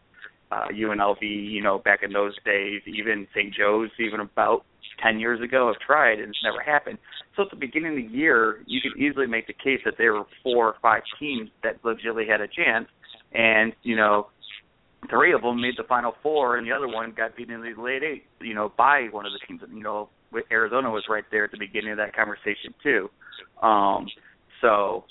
[0.53, 1.20] uh, UNLV.
[1.20, 3.53] You know, back in those days, even St.
[3.53, 4.64] Joe's, even about
[5.02, 6.98] 10 years ago, have tried, and it's never happened.
[7.37, 10.12] So at the beginning of the year, you could easily make the case that there
[10.12, 12.88] were four or five teams that legitimately had a chance,
[13.32, 14.28] and you know,
[15.08, 17.80] three of them made the final four, and the other one got beaten in the
[17.80, 18.24] Elite Eight.
[18.40, 19.61] You know, by one of the teams.
[19.72, 20.08] You know,
[20.50, 23.08] Arizona was right there at the beginning of that conversation too.
[23.64, 24.06] Um,
[24.61, 25.04] so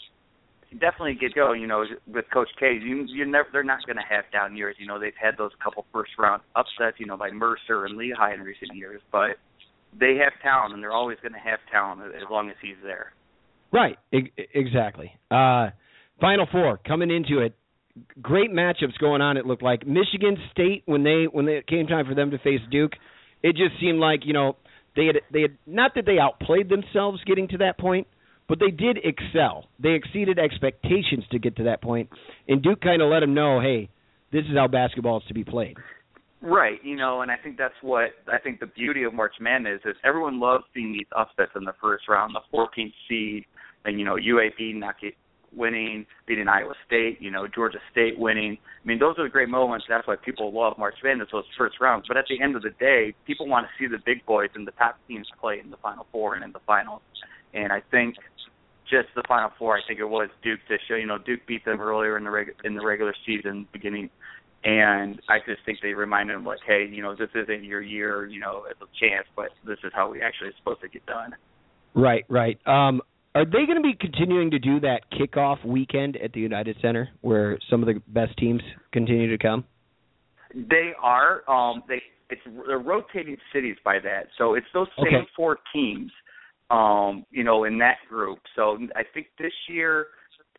[0.71, 1.61] definitely get going.
[1.61, 4.75] You know, with Coach K, you you never they're not going to have down years.
[4.79, 6.99] You know, they've had those couple first round upsets.
[6.99, 9.37] You know, by Mercer and Lehigh in recent years, but
[9.99, 13.13] they have talent, and they're always going to have talent as long as he's there.
[13.71, 15.11] Right, e- exactly.
[15.29, 15.69] Uh,
[16.19, 17.55] Final four coming into it.
[18.21, 19.37] Great matchups going on.
[19.37, 22.61] It looked like Michigan State when they when it came time for them to face
[22.71, 22.93] Duke.
[23.43, 24.55] It just seemed like you know
[24.95, 28.07] they had they had not that they outplayed themselves getting to that point,
[28.47, 29.65] but they did excel.
[29.79, 32.09] They exceeded expectations to get to that point,
[32.47, 33.89] and Duke kind of let them know, hey,
[34.31, 35.77] this is how basketball is to be played.
[36.41, 39.81] Right, you know, and I think that's what I think the beauty of March Madness
[39.85, 39.95] is.
[40.03, 43.45] Everyone loves seeing these upsets in the first round, the 14th seed,
[43.85, 45.15] and you know UAB knock it
[45.55, 48.57] winning, beating Iowa State, you know, Georgia State winning.
[48.83, 49.85] I mean, those are the great moments.
[49.89, 52.05] That's why people love March Madness, those first rounds.
[52.07, 54.67] But at the end of the day, people want to see the big boys and
[54.67, 57.01] the top teams play in the Final Four and in the finals.
[57.53, 58.15] And I think
[58.89, 60.95] just the Final Four, I think it was Duke to show.
[60.95, 64.09] You know, Duke beat them earlier in the reg- in the regular season beginning
[64.63, 68.25] and I just think they reminded him like, hey, you know, this isn't your year,
[68.25, 71.35] you know, it's a chance, but this is how we actually supposed to get done.
[71.93, 72.59] Right, right.
[72.67, 73.01] Um,
[73.35, 77.09] are they going to be continuing to do that kickoff weekend at the United Center,
[77.21, 79.63] where some of the best teams continue to come?
[80.53, 81.47] They are.
[81.49, 85.27] Um, they it's they're rotating cities by that, so it's those same Okay.
[85.35, 86.11] four teams,
[86.69, 88.39] um, you know, in that group.
[88.55, 90.07] So I think this year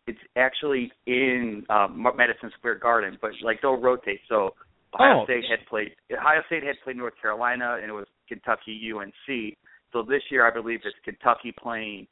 [0.09, 4.21] it's actually in um, Madison Square Garden, but like they'll rotate.
[4.29, 4.55] So
[4.94, 5.25] Ohio Oh.
[5.25, 9.57] State had played Ohio State had played North Carolina, and it was Kentucky UNC.
[9.92, 12.07] So this year, I believe it's Kentucky playing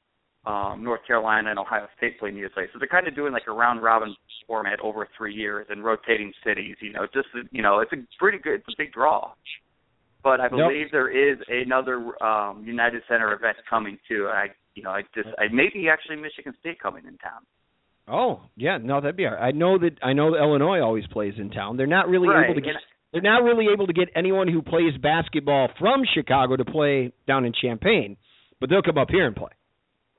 [0.46, 2.62] um, North Carolina and Ohio State playing USA.
[2.72, 4.14] So they're kind of doing like a round robin
[4.46, 6.76] format over three years and rotating cities.
[6.80, 9.32] You know, just you know, it's a pretty good, it's a big draw.
[10.22, 10.50] But I Yep.
[10.52, 14.28] believe there is another um, United Center event coming too.
[14.28, 17.42] I, you know, I just, I maybe actually Michigan State coming in town.
[18.08, 19.48] Oh, yeah, no, that'd be all right.
[19.48, 21.76] I know that I know that Illinois always plays in town.
[21.76, 22.44] They're not really right.
[22.44, 26.02] able to get and- they're not really able to get anyone who plays basketball from
[26.12, 28.16] Chicago to play down in Champaign,
[28.60, 29.52] but they'll come up here and play.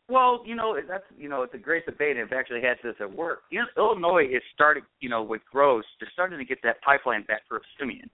[0.10, 2.96] Well, you know that's you know it's a great debate, and I've actually had this
[3.00, 3.42] at work.
[3.52, 7.24] You know, Illinois is starting, you know, with Groce, they're starting to get that pipeline
[7.24, 8.10] back for Simeon.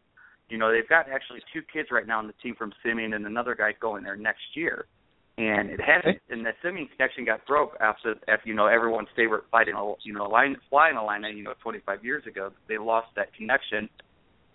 [0.49, 3.25] You know, they've got actually two kids right now on the team from Simeon, and
[3.25, 4.87] another guy going there next year.
[5.35, 9.45] And it hasn't, and that Simeon connection got broke after, after you know, everyone's favorite
[9.49, 12.51] fighting, you know, line flying Illini, you know, 25 years ago.
[12.69, 13.89] They lost that connection,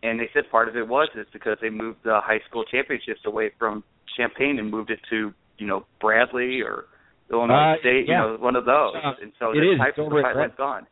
[0.04, 3.20] and they said part of it was is because they moved the high school championships
[3.26, 3.82] away from
[4.16, 6.84] Champaign and moved it to, you know, Bradley or
[7.30, 8.24] Illinois Uh, State, yeah.
[8.26, 8.94] you know, one of those.
[8.94, 10.86] Uh, and so the type It's of pipeline's gone.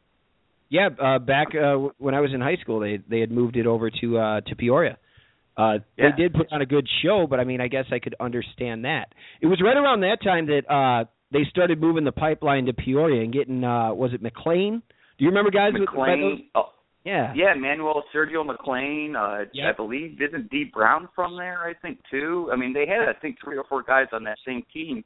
[0.69, 3.67] Yeah, uh back uh when I was in high school they they had moved it
[3.69, 4.99] over to uh to Peoria.
[5.57, 6.11] Uh Yeah.
[6.17, 8.85] they did put on a good show, but I mean I guess I could understand
[8.85, 9.07] that.
[9.41, 13.23] It was right around that time that uh they started moving the pipeline to Peoria
[13.23, 14.83] and getting uh was it McClain?
[15.19, 15.83] Do you remember guys with?
[15.83, 16.71] McLean, oh,
[17.05, 17.33] Yeah.
[17.35, 19.15] yeah, Manual Sergio McClain.
[19.17, 19.71] Uh, Yeah.
[19.71, 21.65] I believe isn't Dee Brown from there?
[21.65, 22.51] I think too.
[22.53, 25.05] I mean, they had I think three or four guys on that same team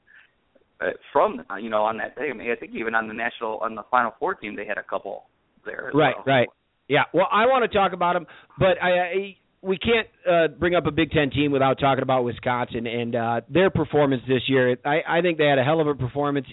[0.80, 2.28] uh, from uh, you know on that day.
[2.30, 4.78] I mean, I think even on the national on the Final Four team they had
[4.78, 5.24] a couple
[5.64, 5.90] there.
[5.94, 6.24] Right, well.
[6.26, 6.48] right.
[6.88, 7.04] Yeah.
[7.14, 8.26] Well, I want to talk about them,
[8.58, 12.24] but I, I we can't uh, bring up a Big Ten team without talking about
[12.24, 14.76] Wisconsin and uh, their performance this year.
[14.84, 16.46] I, I think they had a hell of a performance,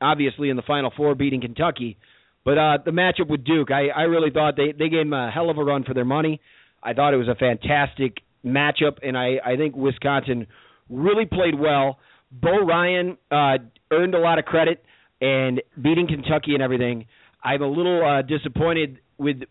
[0.00, 1.98] obviously in the Final Four, beating Kentucky.
[2.44, 5.30] But uh, the matchup with Duke, I, I really thought they they gave them a
[5.30, 6.40] hell of a run for their money.
[6.82, 10.46] I thought it was a fantastic matchup, and I, I think Wisconsin
[10.88, 11.98] really played well.
[12.30, 13.58] Bo Ryan uh,
[13.92, 14.84] earned a lot of credit
[15.20, 17.06] and beating Kentucky and everything.
[17.44, 19.42] I'm a little uh, disappointed with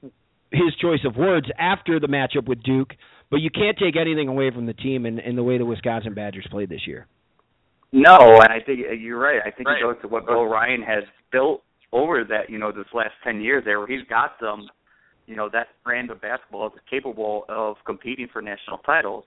[0.52, 2.90] his choice of words after the matchup with Duke,
[3.30, 6.14] but you can't take anything away from the team and, and the way the Wisconsin
[6.14, 7.08] Badgers played this year.
[7.94, 9.42] No, and I think uh, you're right.
[9.46, 9.80] I think Right.
[9.80, 11.62] it goes to what Bo Ryan has built
[11.92, 14.68] over that, you know, this last ten years there, where he's got them,
[15.28, 19.26] you know, that brand of basketball that's capable of competing for national titles.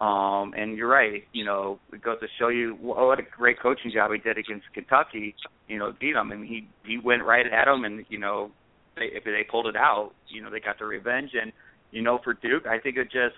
[0.00, 1.22] Um, and you're right.
[1.32, 4.66] You know, it goes to show you what a great coaching job he did against
[4.74, 5.34] Kentucky.
[5.68, 8.50] You know, beat them, and he he went right at them, and you know,
[8.96, 11.30] they, if they pulled it out, you know, they got the revenge.
[11.40, 11.52] And
[11.90, 13.36] you know, for Duke, I think it just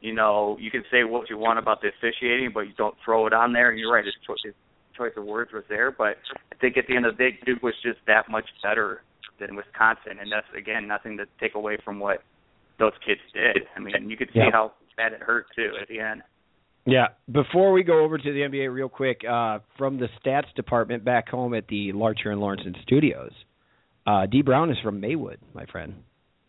[0.00, 3.26] you know, you can say what you want about the officiating, but you don't throw
[3.26, 3.70] it on there.
[3.70, 4.54] And you're right, his choice, his
[4.96, 5.90] choice of words was there.
[5.90, 6.16] But
[6.52, 9.02] I think at the end of the day, Duke was just that much better
[9.40, 12.22] than Wisconsin, and that's again nothing to take away from what
[12.78, 13.64] those kids did.
[13.76, 14.50] I mean, you could see Yeah.
[14.52, 16.22] how bad it hurt too at the end.
[16.86, 17.08] Yeah.
[17.30, 21.28] Before we go over to the NBA real quick, uh, from the stats department back
[21.28, 23.32] home at the Larcher and Lorensen Studios,
[24.06, 25.94] uh, Dee Brown is from Maywood, my friend.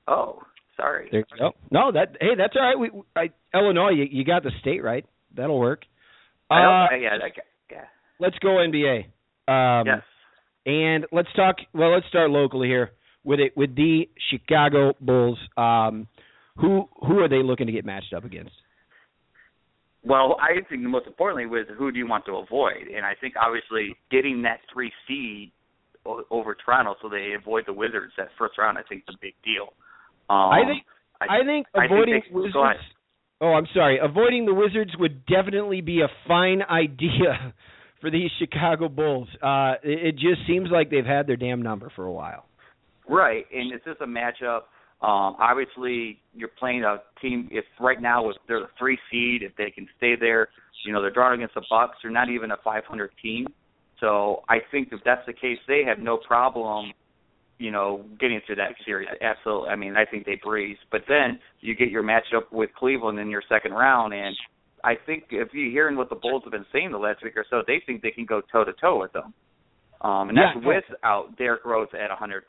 [0.08, 0.40] Oh,
[0.76, 1.10] sorry.
[1.12, 1.52] There you go.
[1.72, 2.80] No, that hey, that's all right.
[2.80, 5.06] We, I, Illinois, you, you got the state right.
[5.36, 5.84] That'll work.
[6.50, 7.32] I Uh, don't, yeah, that,
[7.70, 7.84] yeah,
[8.20, 9.06] let's go NBA.
[9.48, 10.02] Um, yes.
[10.66, 11.56] And let's talk.
[11.74, 12.92] Well, let's start locally here
[13.24, 15.38] with it with the Chicago Bulls.
[15.56, 16.08] Um,
[16.58, 18.52] who who are they looking to get matched up against?
[20.04, 23.14] Well, I think the most importantly was who do you want to avoid, and I
[23.20, 25.52] think obviously getting that three seed
[26.30, 28.78] over Toronto so they avoid the Wizards that first round.
[28.78, 29.74] I think is a big deal.
[30.30, 30.84] Um, I think
[31.22, 32.80] I, I think I think avoiding they- Wizards.
[33.40, 34.00] Oh, I'm sorry.
[34.02, 37.54] Avoiding the Wizards would definitely be a fine idea
[38.02, 39.28] for these Chicago Bulls.
[39.42, 42.46] Uh, it, it just seems like they've had their damn number for a while.
[43.08, 44.62] Right, and it's just a matchup.
[45.00, 47.48] Um, obviously, you're playing a team.
[47.52, 50.50] If right now if they're the three seed, if they can stay there,
[50.86, 51.98] you know they're drawing against the Bucks.
[52.02, 53.46] They're not even a 500 team.
[54.00, 56.94] So I think if that's the case, they have no problem
[57.60, 59.08] you know, getting through that series.
[59.22, 59.70] Absolutely.
[59.70, 60.78] I mean, I think they breeze.
[60.92, 64.36] But then you get your matchup with Cleveland in your second round, and
[64.84, 67.46] I think if you're hearing what the Bulls have been saying the last week or
[67.50, 69.34] so, they think they can go toe to toe with them.
[70.02, 70.68] Um, and that's yeah.
[70.68, 72.42] without Derrick Rose at 100%.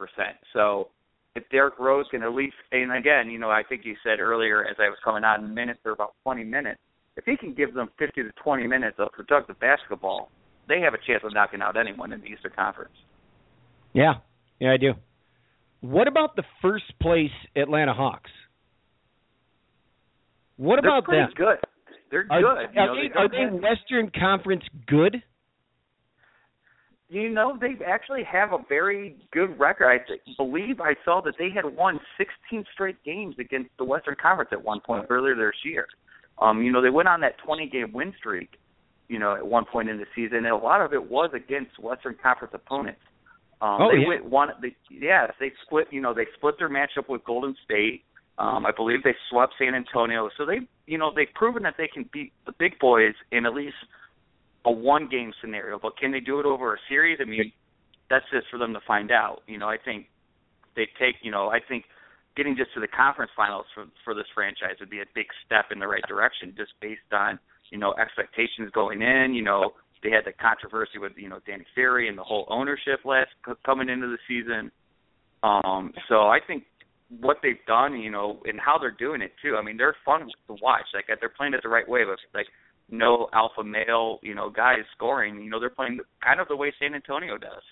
[0.53, 0.89] So
[1.35, 4.67] if Derrick Rose can at least, and again, you know, I think you said earlier
[4.67, 6.81] as I was coming on, minutes or about 20 minutes.
[7.17, 10.31] If he can give them 50 to 20 minutes of productive basketball,
[10.69, 12.95] they have a chance of knocking out anyone in the Eastern Conference.
[13.93, 14.15] Yeah,
[14.61, 14.93] yeah, I do.
[15.81, 18.31] What about the first place Atlanta Hawks?
[20.57, 21.29] What They're about them?
[21.37, 21.57] good.
[22.11, 22.75] They're Are, good.
[22.75, 25.23] You are know, they, are they Western Conference good?
[27.11, 29.89] You know, they actually have a very good record.
[29.89, 34.17] I th- believe I saw that they had won 16 straight games against the Western
[34.21, 35.87] Conference at one point earlier this year.
[36.41, 38.51] Um, you know, they went on that 20-game win streak,
[39.09, 41.79] you know, at one point in the season, and a lot of it was against
[41.79, 43.01] Western Conference opponents.
[43.61, 44.09] Um, Oh, they yeah.
[44.09, 44.49] went one.
[44.63, 45.89] They, yes, they split.
[45.91, 48.05] You know, they split their matchup with Golden State.
[48.39, 50.31] Um, I believe they swept San Antonio.
[50.39, 53.55] So they, you know, they've proven that they can beat the big boys in at
[53.55, 53.75] least
[54.65, 55.79] a one game scenario.
[55.81, 57.19] But can they do it over a series?
[57.21, 57.51] I mean,
[58.11, 59.43] that's just for them to find out.
[59.49, 60.07] You know, I think
[60.77, 61.17] they take.
[61.23, 61.87] You know, I think
[62.37, 65.67] getting just to the conference finals for for this franchise would be a big step
[65.73, 67.41] in the right direction, just based on
[67.71, 69.35] you know expectations going in.
[69.35, 69.71] You know,
[70.03, 73.53] they had the controversy with you know Danny Ferry and the whole ownership last c-
[73.65, 74.71] coming into the season.
[75.43, 76.65] Um, so I think
[77.21, 79.57] what they've done, you know, and how they're doing it too.
[79.57, 80.85] I mean, they're fun to watch.
[80.95, 82.47] Like they're playing it the right way, but like
[82.91, 85.41] no alpha male, you know, guys scoring.
[85.43, 87.63] You know, they're playing kind of the way San Antonio does.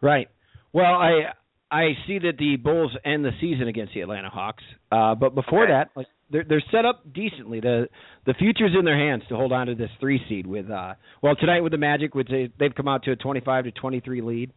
[0.00, 0.28] Right.
[0.72, 1.32] Well, I
[1.70, 4.62] I see that the Bulls end the season against the Atlanta Hawks.
[4.90, 5.72] Uh, but before Okay.
[5.72, 7.60] that, like they're they're set up decently.
[7.60, 7.88] The
[8.26, 11.36] the future's in their hands to hold on to this three seed with uh well
[11.36, 14.00] tonight with the Magic, which they they've come out to a twenty five to twenty
[14.00, 14.52] three lead.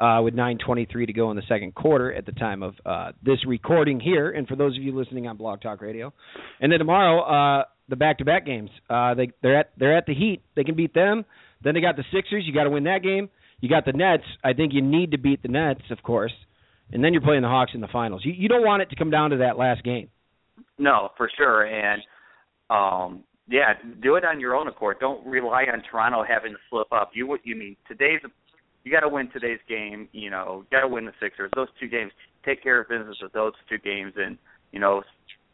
[0.00, 3.38] Uh, with 9:23 to go in the second quarter at the time of uh, this
[3.46, 6.12] recording here, and for those of you listening on Blog Talk Radio,
[6.60, 8.70] and then tomorrow uh, the back-to-back games.
[8.88, 10.42] Uh, they they're at they're at the Heat.
[10.56, 11.24] They can beat them.
[11.62, 12.44] Then they got the Sixers.
[12.46, 13.28] You got to win that game.
[13.60, 14.24] You got the Nets.
[14.42, 16.32] I think you need to beat the Nets, of course,
[16.92, 18.22] and then you're playing the Hawks in the finals.
[18.24, 20.08] You you don't want it to come down to that last game.
[20.78, 21.66] No, for sure.
[21.66, 22.02] And
[22.70, 24.96] um yeah, do it on your own accord.
[25.00, 27.10] Don't rely on Toronto having to slip up.
[27.14, 28.20] You what you mean today's
[28.84, 30.08] you got to win today's game.
[30.12, 31.50] You know, got to win the Sixers.
[31.56, 32.12] Those two games,
[32.44, 34.38] take care of business with those two games, and
[34.72, 35.02] you know,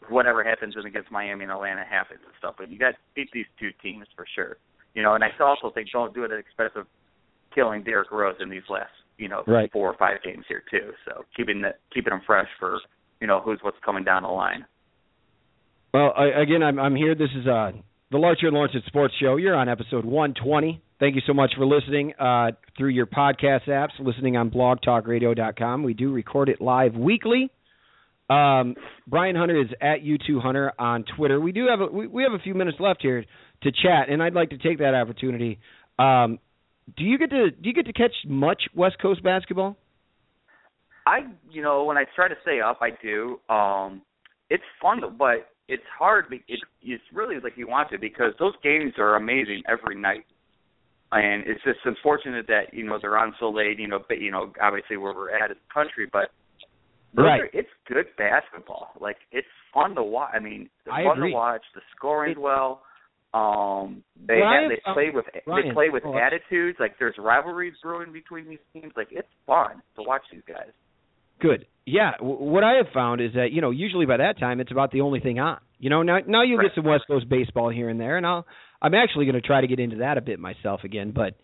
[0.09, 2.57] whatever happens in against Miami and Atlanta happens and stuff.
[2.59, 4.57] But you got to beat these two teams for sure.
[4.95, 6.87] You know, and I also think don't do it at the expense of
[7.55, 9.71] killing Derrick Rose in these last you know Right.
[9.73, 10.93] four or five games here too.
[11.07, 12.79] So keeping that keeping them fresh for
[13.21, 14.65] you know who's what's coming down the line.
[15.93, 17.15] Well, I, again, I'm I'm here.
[17.15, 17.73] This is uh
[18.11, 19.37] the Larcher and Lorensen Sports Show.
[19.37, 20.81] You're on episode 120.
[21.01, 25.83] Thank you so much for listening uh, through your podcast apps, listening on blogtalkradio.com.
[25.83, 27.51] We do record it live weekly.
[28.29, 28.75] Um,
[29.07, 31.41] Brian Hunter is at U2 Hunter on Twitter.
[31.41, 33.25] We do have a, we, we have a few minutes left here
[33.63, 35.59] to chat, and I'd like to take that opportunity.
[35.99, 36.39] Um,
[36.97, 39.77] do you get to do you get to catch much West Coast basketball?
[41.07, 41.21] I,
[41.51, 43.41] you know, when I try to stay up, I do.
[43.53, 44.03] Um,
[44.51, 46.29] it's fun, but it's hard.
[46.29, 50.25] be- It, it's really like you want to because those games are amazing every night,
[51.13, 53.79] and it's just unfortunate that you know they're on so late.
[53.79, 56.31] You know, but you know, obviously where we're at as a country, but
[57.17, 57.41] Right.
[57.41, 58.91] are, it's good basketball.
[59.01, 60.31] Like it's fun to watch.
[60.35, 61.31] I mean, it's I fun agree.
[61.31, 61.63] to watch.
[61.75, 62.83] The scoring's well.
[63.35, 66.79] Um, they Ryan, have, they um, play with Ryan, they play with attitudes.
[66.81, 68.93] Like there's rivalries brewing between these teams.
[68.97, 70.71] Like it's fun to watch these guys.
[71.41, 71.67] Good.
[71.87, 72.13] Yeah.
[72.19, 74.93] W- what I have found is that you know usually by that time it's about
[74.93, 75.59] the only thing on.
[75.79, 76.67] You know now now you Right.
[76.69, 78.47] get some West Coast baseball here and there, and I'll
[78.83, 81.13] I'm actually going to try to get into that a bit myself again.
[81.15, 81.35] But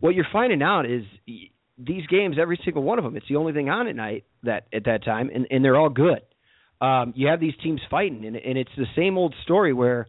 [0.00, 3.36] what you're finding out is y- these games, every single one of them, it's the
[3.36, 6.20] only thing on at night that at that time, and and they're all good.
[6.80, 10.06] Um, you have these teams fighting, and and it's the same old story where.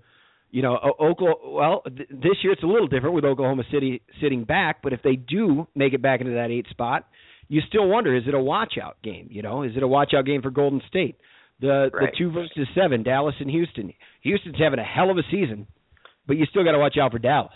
[0.55, 1.35] You know, Oklahoma.
[1.51, 4.83] Well, th- this year it's a little different with Oklahoma City sitting back.
[4.83, 7.07] But if they do make it back into that eight spot,
[7.53, 9.27] you still wonder: is it a watch out game?
[9.29, 11.17] You know, is it a watch out game for Golden State?
[11.61, 12.11] The Right.
[12.11, 13.93] the two versus seven, Dallas and Houston.
[14.21, 15.67] Houston's having a hell of a season,
[16.25, 17.53] but you still got to watch out for Dallas.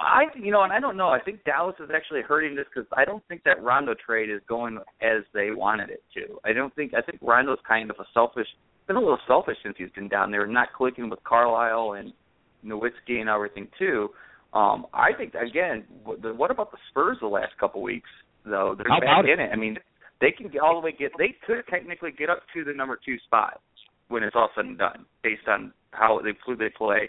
[0.00, 1.08] I, you know, and I don't know.
[1.08, 4.40] I think Dallas is actually hurting this because I don't think that Rondo trade is
[4.48, 6.38] going as they wanted it to.
[6.44, 6.94] I don't think.
[6.94, 8.46] I think Rondo's kind of a selfish,
[8.86, 12.12] been a little selfish since he's been down there, not clicking with Carlisle and
[12.64, 14.10] Nowitzki and everything too.
[14.52, 18.08] Um, I think again, what, about the Spurs the last couple weeks
[18.48, 18.74] though?
[18.76, 19.32] They're How back about it?
[19.32, 19.50] in it.
[19.52, 19.76] I mean,
[20.20, 21.12] they can get all the way get.
[21.18, 23.60] They could technically get up to the number two spot
[24.08, 27.08] when it's all said and done, based on how they who they play.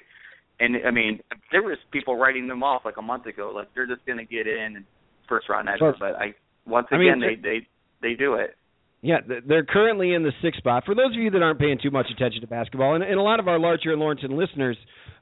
[0.60, 1.22] And I mean,
[1.52, 4.26] there was people writing them off like a month ago, like they're just going to
[4.26, 4.86] get in
[5.28, 5.80] first round exit.
[5.80, 5.96] Sure.
[6.00, 6.34] But I
[6.66, 7.68] once I mean, again they they
[8.02, 8.56] they do it.
[9.02, 10.84] Yeah, they're currently in the sixth spot.
[10.86, 13.22] For those of you that aren't paying too much attention to basketball, and, and a
[13.22, 14.76] lot of our Larcher and Lorensen listeners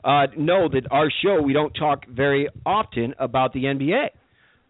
[0.03, 4.07] uh, know that our show we don't talk very often about the NBA,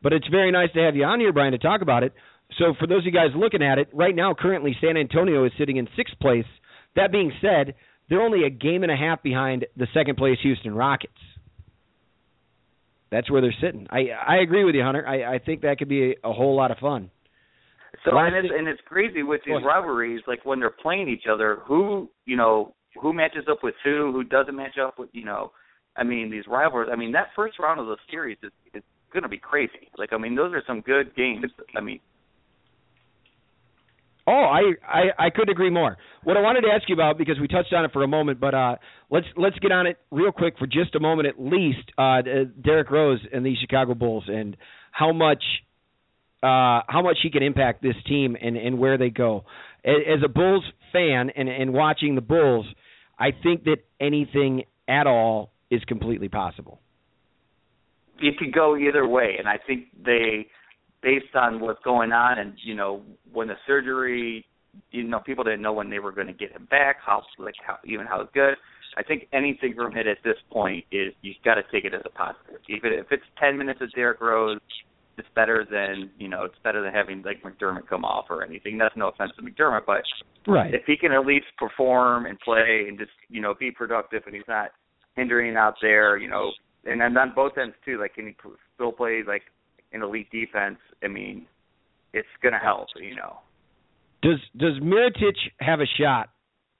[0.01, 2.13] but it's very nice to have you on here, Brian, to talk about it.
[2.57, 5.51] So for those of you guys looking at it right now, currently San Antonio is
[5.57, 6.45] sitting in sixth place.
[6.95, 7.75] That being said,
[8.09, 11.13] they're only a game and a half behind the second place Houston Rockets.
[13.11, 13.87] That's where they're sitting.
[13.89, 15.07] I I agree with you, Hunter.
[15.07, 17.09] I I think that could be a, a whole lot of fun.
[18.03, 21.59] So and it's and it's crazy with these rivalries, like when they're playing each other,
[21.65, 25.51] who you know who matches up with who, who doesn't match up with you know.
[25.95, 26.89] I mean these rivals.
[26.91, 29.89] I mean that first round of the series is is going to be crazy.
[29.97, 31.45] Like I mean those are some good games.
[31.75, 31.99] I mean
[34.29, 35.95] Oh, I, I I could agree more.
[36.25, 38.41] What I wanted to ask you about because we touched on it for a moment,
[38.41, 38.75] but uh,
[39.09, 41.89] let's let's get on it real quick for just a moment at least.
[41.97, 42.21] Uh,
[42.61, 44.57] Derrick Rose and the Chicago Bulls and
[44.91, 45.43] how much
[46.43, 49.45] uh, how much he can impact this team and and where they go.
[49.85, 52.65] As a Bulls fan and and watching the Bulls,
[53.17, 56.81] I think that anything at all is completely possible.
[58.19, 60.47] It could go either way, and I think they
[61.01, 63.01] based on what's going on and you know
[63.31, 64.43] when the surgery
[64.91, 67.53] you know people didn't know when they were going to get him back how like
[67.65, 68.55] how even how good.
[68.97, 72.01] I think anything from him at this point is you've got to take it as
[72.03, 72.61] a positive.
[72.67, 74.59] Even if it's 10 minutes of Derrick Rose
[75.17, 78.77] it's better than you know it's better than having like McDermott come off or anything.
[78.77, 80.03] That's no offense to McDermott but
[80.47, 80.73] right.
[80.73, 84.35] if he can at least perform and play and just you know be productive and
[84.35, 84.69] he's not
[85.15, 86.51] hindering out there you know
[86.87, 88.35] and then on both ends too like can he
[88.75, 89.43] still play like
[89.93, 91.45] an elite defense, I mean,
[92.13, 93.37] it's going to help, you know.
[94.21, 96.29] Does does Mirotic have a shot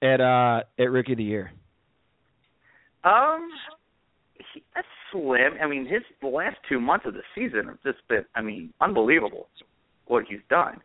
[0.02, 1.52] at uh at Rookie of the Year?
[3.04, 3.48] Um,
[4.52, 5.52] he, that's slim.
[5.62, 8.72] I mean, his the last two months of the season have just been, I mean,
[8.80, 9.46] unbelievable
[10.06, 10.80] what he's done.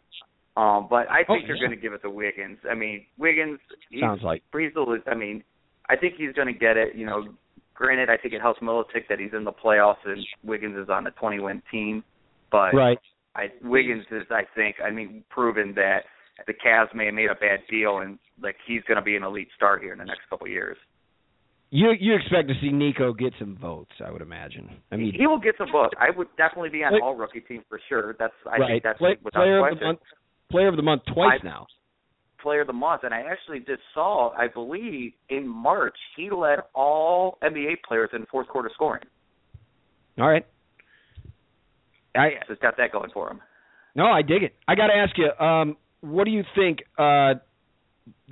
[0.56, 2.60] Um, but I think oh, they're going to give it to Wiggins.
[2.70, 3.60] I mean, Wiggins
[4.00, 5.02] sounds like Breezel is.
[5.08, 5.44] I mean,
[5.90, 6.96] I think he's going to get it.
[6.96, 7.26] You know,
[7.74, 11.08] granted, I think it helps Mirotic that he's in the playoffs and Wiggins is on
[11.08, 12.04] a 20-win team.
[12.52, 13.00] But right.
[13.36, 16.04] I Wiggins is I think I mean proven that
[16.46, 19.24] the Cavs may have made a bad deal and like he's going to be an
[19.24, 20.78] elite star here in the next couple of years.
[21.72, 24.70] You you expect to see Nico get some votes, I would imagine.
[24.92, 25.96] I mean, he will get some votes.
[26.00, 28.16] I would definitely be on play, all rookie team for sure.
[28.20, 28.70] That's I right.
[28.70, 29.78] think that's play, player question.
[29.78, 30.00] of the month.
[30.52, 31.66] Player of the month twice I, now.
[32.44, 36.60] Player of the month, and I actually just saw, I believe, in March he led
[36.76, 39.04] all NBA players in fourth quarter scoring.
[40.20, 40.46] All right,
[42.16, 43.40] I just got that going for him.
[43.96, 44.54] No, I dig it.
[44.68, 47.40] I got to ask you, um, what do you think uh,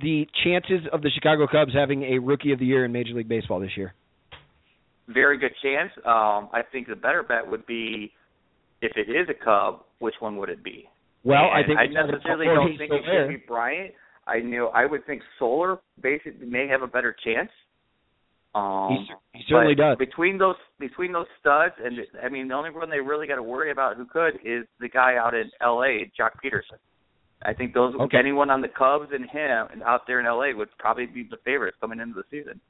[0.00, 3.28] the chances of the Chicago Cubs having a Rookie of the Year in Major League
[3.28, 3.94] Baseball this year?
[5.08, 5.90] Very good chance.
[6.04, 8.12] Um, I think the better bet would be
[8.82, 10.88] if it is a Cub, which one would it be?
[11.24, 13.94] Well, and I think I necessarily don't think it should be Bryant.
[14.32, 17.50] I knew I would think Soler basically may have a better chance.
[18.54, 19.96] Um, he, he certainly does.
[19.98, 23.42] Between those between those studs, and I mean, the only one they really got to
[23.42, 26.78] worry about who could is the guy out in L.A., Joc Pederson.
[27.44, 28.18] I think those okay.
[28.18, 30.54] anyone on the Cubs and him and out there in L.A.
[30.54, 32.60] would probably be the favorites coming into the season.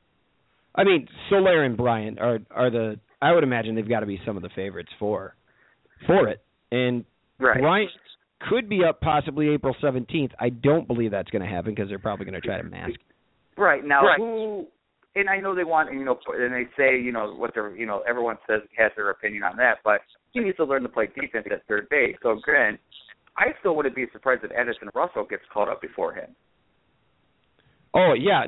[0.75, 2.99] I mean, Soler and Bryant are are the.
[3.21, 5.35] I would imagine they've got to be some of the favorites for
[6.07, 6.43] for it.
[6.71, 7.05] And
[7.39, 7.61] right.
[7.61, 7.91] Bryant
[8.49, 10.33] could be up possibly April seventeenth.
[10.39, 12.99] I don't believe that's going to happen because they're probably going to try to mask.
[13.57, 14.19] Right now, right.
[14.19, 14.67] who
[15.15, 17.87] and I know they want you know, and they say you know what they're you
[17.87, 20.01] know everyone says has their opinion on that, but
[20.33, 22.17] he needs to learn to play defense at third base.
[22.23, 22.79] So again,
[23.37, 26.35] I still wouldn't be surprised if Addison Russell gets caught up before him.
[27.95, 28.45] Oh yeah,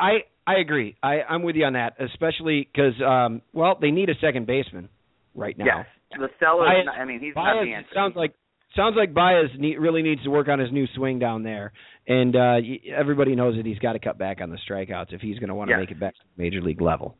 [0.00, 0.96] I I agree.
[1.02, 4.88] I I'm with you on that, especially because um well they need a second baseman
[5.34, 5.64] right now.
[5.66, 5.86] Yes,
[6.18, 6.66] the seller.
[6.66, 7.90] I mean, he's Baez not the answer.
[7.94, 8.34] Sounds like
[8.76, 11.72] sounds like Baez need, really needs to work on his new swing down there,
[12.06, 12.56] and uh,
[12.94, 15.54] everybody knows that he's got to cut back on the strikeouts if he's going to
[15.54, 15.80] want to yes.
[15.80, 17.16] make it back to the major league level.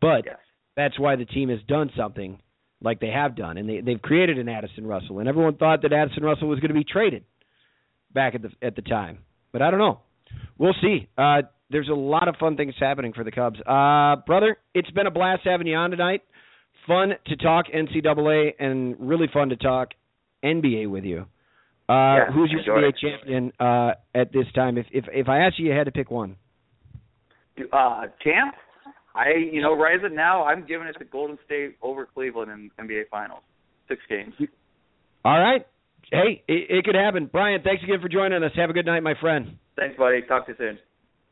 [0.00, 0.36] But yes.
[0.76, 2.40] that's why the team has done something
[2.82, 5.92] like they have done, and they they've created an Addison Russell, and everyone thought that
[5.92, 7.24] Addison Russell was going to be traded
[8.12, 9.18] back at the at the time,
[9.52, 10.00] but I don't know.
[10.58, 11.08] We'll see.
[11.18, 13.58] Uh, there's a lot of fun things happening for the Cubs.
[13.60, 16.22] Uh, brother, it's been a blast having you on tonight.
[16.86, 19.90] Fun to talk NCAA and really fun to talk
[20.44, 21.26] NBA with you.
[21.88, 22.94] Uh, yeah, who's your NBA it.
[23.00, 24.78] champion uh, at this time?
[24.78, 26.36] If if if I asked you, you had to pick one.
[27.72, 28.54] Uh, champ,
[29.14, 32.50] I you know right as it now, I'm giving it to Golden State over Cleveland
[32.78, 33.42] in NBA Finals,
[33.88, 34.34] six games.
[35.24, 35.66] All right.
[36.10, 37.28] Hey, it, it could happen.
[37.30, 38.52] Brian, thanks again for joining us.
[38.56, 39.56] Have a good night, my friend.
[39.76, 40.22] Thanks, buddy.
[40.22, 40.78] Talk to you soon.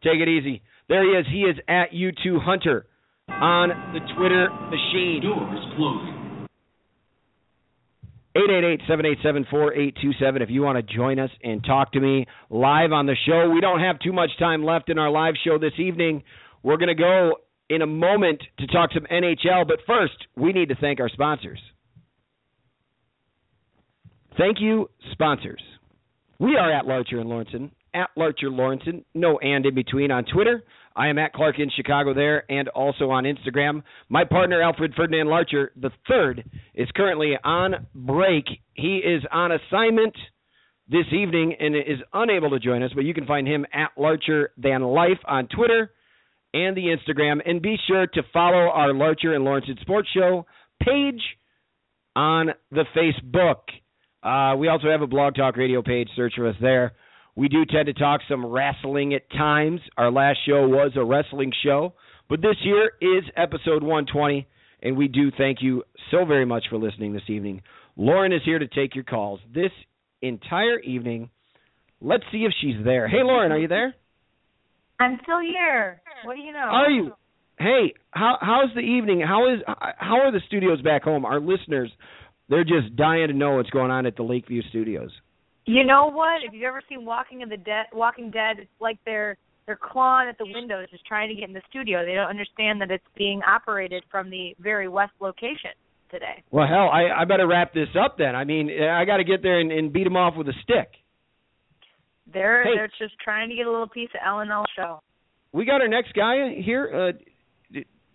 [0.03, 0.63] Take it easy.
[0.89, 1.27] There he is.
[1.31, 2.87] He is at U2 Hunter
[3.29, 5.21] on the Twitter machine.
[5.23, 6.28] Doors closing.
[8.39, 13.51] 888-787-4827 if you want to join us and talk to me live on the show.
[13.51, 16.23] We don't have too much time left in our live show this evening.
[16.63, 17.33] We're going to go
[17.69, 21.59] in a moment to talk some NHL, but first, we need to thank our sponsors.
[24.37, 25.63] Thank you, sponsors.
[26.39, 30.63] We are at Larcher and Lorensen, at Larcher Lorensen, no and in between on Twitter.
[30.99, 33.85] I am at Clark in Chicago there and also on Instagram.
[34.09, 36.45] My partner Alfred Ferdinand Larcher the third
[36.75, 38.45] is currently on break.
[38.75, 40.15] He is on assignment
[40.89, 44.51] this evening and is unable to join us, but you can find him at Larcher
[44.59, 45.93] Than Life on Twitter
[46.53, 47.39] and the Instagram.
[47.47, 50.47] And be sure to follow our Larcher and Lorensen Sports Show
[50.83, 51.23] page
[52.17, 53.61] on the Facebook.
[54.21, 56.09] Uh, we also have a blog talk radio page.
[56.17, 56.95] Search for us there.
[57.39, 59.81] We do tend to talk some wrestling at times.
[59.97, 61.95] Our last show was a wrestling show,
[62.29, 64.45] but this year is episode 120,
[64.83, 67.63] and we do thank you so very much for listening this evening.
[67.97, 69.71] Lauren is here to take your calls this
[70.21, 71.31] entire evening.
[72.01, 73.07] Let's see if she's there.
[73.07, 73.95] Hey, Lauren, are you there?
[74.99, 76.03] I'm still here.
[76.25, 76.59] What do you know?
[76.59, 77.13] Are you?
[77.57, 79.21] Hey, how how's the evening?
[79.21, 79.61] How is
[79.97, 81.25] how are the studios back home?
[81.25, 81.93] Our listeners,
[82.49, 85.13] they're just dying to know what's going on at the Lakeview studios.
[85.69, 86.43] You know what?
[86.43, 90.27] If you've ever seen Walking in the Dead, Walking Dead, it's like they're they're clawing
[90.27, 92.07] at the windows, just trying to get in the studio.
[92.07, 95.73] They don't understand that it's being operated from the very west location
[96.11, 96.43] today.
[96.51, 98.35] Well, hell, I I better wrap this up then.
[98.35, 100.89] I mean, I got to get there and, and beat them off with a stick.
[102.33, 102.71] They're Hey.
[102.75, 105.03] they're just trying to get a little piece of L and L show.
[105.53, 106.91] We got our next guy here.
[106.95, 107.13] Uh,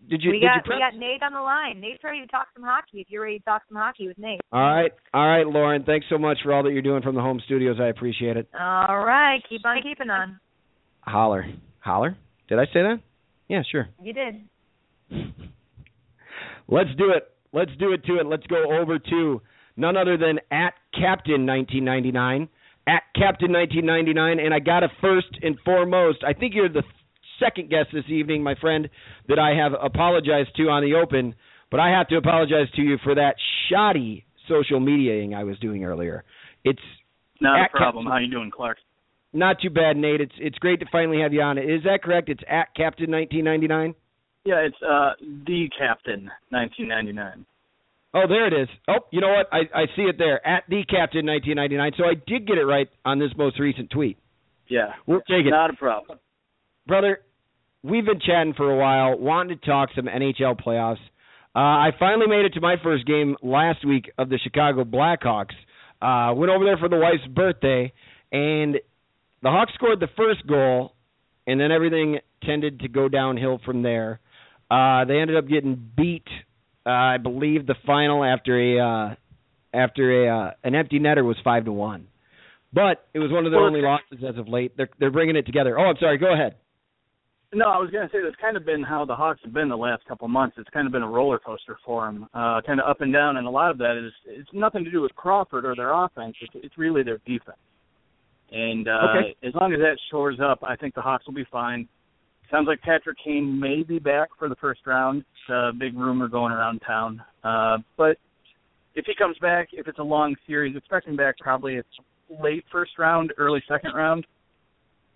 [0.09, 0.31] did, you?
[0.31, 1.79] we did got you we got Nate on the line.
[1.79, 3.01] Nate's ready to talk some hockey.
[3.01, 4.41] If you're ready to talk some hockey with Nate.
[4.51, 5.83] All right, all right, Lauren.
[5.83, 7.77] Thanks so much for all that you're doing from the home studios.
[7.79, 8.47] I appreciate it.
[8.59, 10.39] All right, keep on keeping on.
[11.01, 11.45] Holler,
[11.79, 12.17] holler.
[12.47, 12.99] Did I say that?
[13.47, 13.89] Yeah, sure.
[14.01, 14.41] You did.
[16.67, 17.29] Let's do it.
[17.51, 18.25] Let's do it to it.
[18.25, 19.41] Let's go over to
[19.77, 22.49] none other than at Captain 1999.
[22.85, 26.17] At Captain 1999, and I got a first and foremost.
[26.27, 26.83] I think you're the
[27.39, 28.89] second guest this evening, my friend,
[29.27, 31.35] that I have apologized to on the open,
[31.71, 33.35] but I have to apologize to you for that
[33.69, 36.23] shoddy social mediaing I was doing earlier.
[36.63, 36.79] It's
[37.41, 38.05] Not a problem.
[38.05, 38.77] Captain- How you doing, Clark?
[39.35, 40.21] not too bad, Nate.
[40.21, 41.57] It's it's great to finally have you on.
[41.57, 42.29] Is that correct?
[42.29, 43.95] It's at Captain 1999.
[44.45, 45.13] Yeah, it's uh
[45.47, 47.45] the Captain, 1999.
[48.13, 48.67] Oh, there it is.
[48.87, 49.47] Oh, you know what?
[49.51, 51.93] I, I see it there at the Captain 1999.
[51.97, 54.17] So I did get it right on this most recent tweet.
[54.67, 56.19] Yeah, We'll take it, not a problem.
[56.87, 57.19] Brother.
[57.83, 61.01] We've been chatting for a while, wanting to talk some NHL playoffs.
[61.55, 65.53] Uh, I finally made it to my first game last week of the Chicago Blackhawks.
[66.01, 67.93] Uh, went over there for the wife's birthday,
[68.31, 68.75] and
[69.41, 70.95] the Hawks scored the first goal,
[71.45, 74.19] and then everything tended to go downhill from there.
[74.71, 76.27] Uh, they ended up getting beat.
[76.85, 79.15] Uh, I believe the final after a uh,
[79.73, 82.07] after a uh, an empty netter was five to one,
[82.73, 84.75] but it was one of their only losses as of late.
[84.75, 85.77] They're they're bringing it together.
[85.77, 86.17] Oh, I'm sorry.
[86.17, 86.55] Go ahead.
[87.53, 89.69] No, I was going to say that's kind of been how the Hawks have been
[89.69, 90.55] the last couple of months.
[90.57, 93.37] It's kind of been a roller coaster for them, uh, kind of up and down,
[93.37, 96.35] and a lot of that is it's nothing to do with Crawford or their offense.
[96.41, 97.57] It's, it's really their defense.
[98.51, 99.35] And uh, Okay.
[99.47, 101.87] as long as that shores up, I think the Hawks will be fine.
[102.51, 105.19] Sounds like Patrick Kane may be back for the first round.
[105.21, 107.23] It's a big rumor going around town.
[107.43, 108.17] Uh, but
[108.95, 111.87] if he comes back, if it's a long series, expect him back probably it's
[112.41, 114.25] late first round, early second round.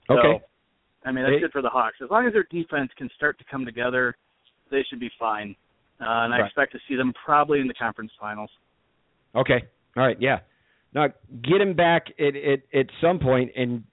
[0.08, 0.44] So, Okay.
[1.08, 2.02] I mean, that's They- good for the Hawks.
[2.02, 4.16] As long as their defense can start to come together,
[4.70, 5.56] they should be fine.
[6.02, 6.46] Uh, and I Right.
[6.46, 8.52] expect to see them probably in the conference finals.
[9.34, 9.64] Okay.
[9.96, 10.20] All right.
[10.22, 10.40] Yeah.
[10.94, 11.08] Now
[11.42, 13.84] get him back at at, at some point, and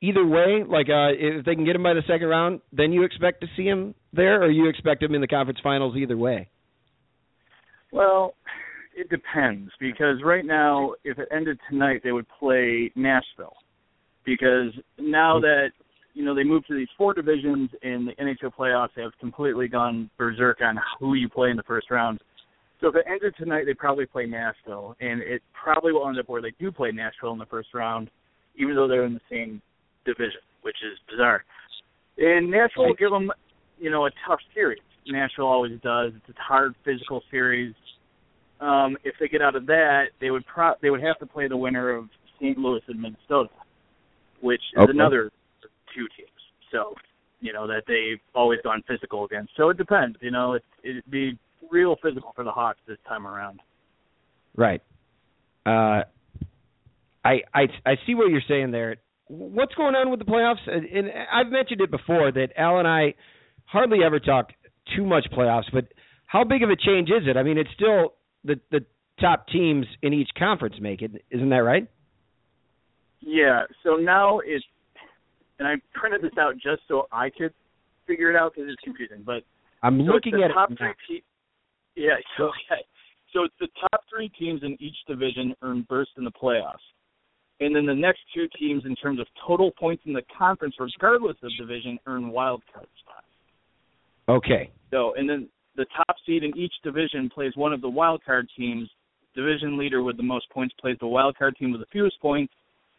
[0.00, 3.04] either way, like uh, if they can get him by the second round, then you
[3.04, 6.48] expect to see him there, or you expect him in the conference finals either way.
[7.90, 8.34] Well,
[8.94, 13.56] it depends because right now, if it ended tonight, they would play Nashville.
[14.24, 15.72] Because now that
[16.14, 19.68] you know they moved to these four divisions in the NHL playoffs, they have completely
[19.68, 22.20] gone berserk on who you play in the first round.
[22.80, 26.28] So if it ended tonight, they probably play Nashville, and it probably will end up
[26.28, 28.10] where they do play Nashville in the first round,
[28.56, 29.60] even though they're in the same
[30.06, 31.44] division, which is bizarre.
[32.16, 33.30] And Nashville will give them,
[33.78, 34.80] you know, a tough series.
[35.06, 36.12] Nashville always does.
[36.16, 37.74] It's a hard physical series.
[38.60, 41.48] Um, if they get out of that, they would pro- they would have to play
[41.48, 42.08] the winner of
[42.38, 42.58] St.
[42.58, 43.50] Louis and Minnesota,
[44.40, 44.90] which is Okay.
[44.90, 45.30] another
[45.94, 46.30] two teams.
[46.72, 46.94] So,
[47.40, 49.52] you know that they've always gone physical against.
[49.56, 50.18] So it depends.
[50.20, 51.38] You know, it, it'd be
[51.70, 53.60] real physical for the Hawks this time around.
[54.56, 54.82] Right.
[55.64, 56.02] Uh,
[57.24, 58.96] I I I see what you're saying there.
[59.28, 60.66] What's going on with the playoffs?
[60.66, 63.14] And and I've mentioned it before that Al and I
[63.64, 64.50] hardly ever talk
[64.96, 65.86] too much playoffs, but
[66.26, 67.36] how big of a change is it?
[67.36, 68.14] I mean, it's still
[68.44, 68.84] the the
[69.20, 71.24] top teams in each conference make it.
[71.30, 71.86] Isn't that right?
[73.20, 73.64] Yeah.
[73.84, 74.64] So now it's,
[75.60, 77.52] and I printed this out just so I could
[78.06, 79.22] figure it out because it's confusing.
[79.24, 79.44] But
[79.82, 80.94] I'm so looking at top it three.
[81.06, 81.24] Te-
[81.94, 82.16] yeah.
[82.36, 82.82] So okay.
[83.32, 86.82] So it's the top three teams in each division earn burst in the playoffs,
[87.60, 91.36] and then the next two teams, in terms of total points in the conference, regardless
[91.44, 93.26] of division, earn wild card spots.
[94.28, 94.70] Okay.
[94.90, 98.48] So, and then the top seed in each division plays one of the wild card
[98.56, 98.88] teams.
[99.36, 102.52] Division leader with the most points plays the wild card team with the fewest points,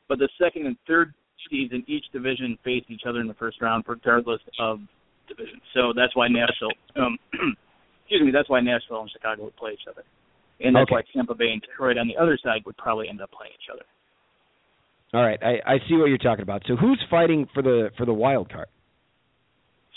[0.07, 1.13] but the second and third
[1.49, 4.79] seeds in each division face each other in the first round, regardless of
[5.27, 5.61] division.
[5.73, 7.17] So that's why Nashville, um,
[8.03, 10.03] excuse me, that's why Nashville and Chicago would play each other,
[10.59, 10.95] and that's Okay.
[10.95, 13.69] why Tampa Bay and Detroit on the other side would probably end up playing each
[13.71, 13.83] other.
[15.13, 15.39] All right.
[15.43, 16.63] I, I see what you're talking about.
[16.67, 18.67] So who's fighting for the for the wild card?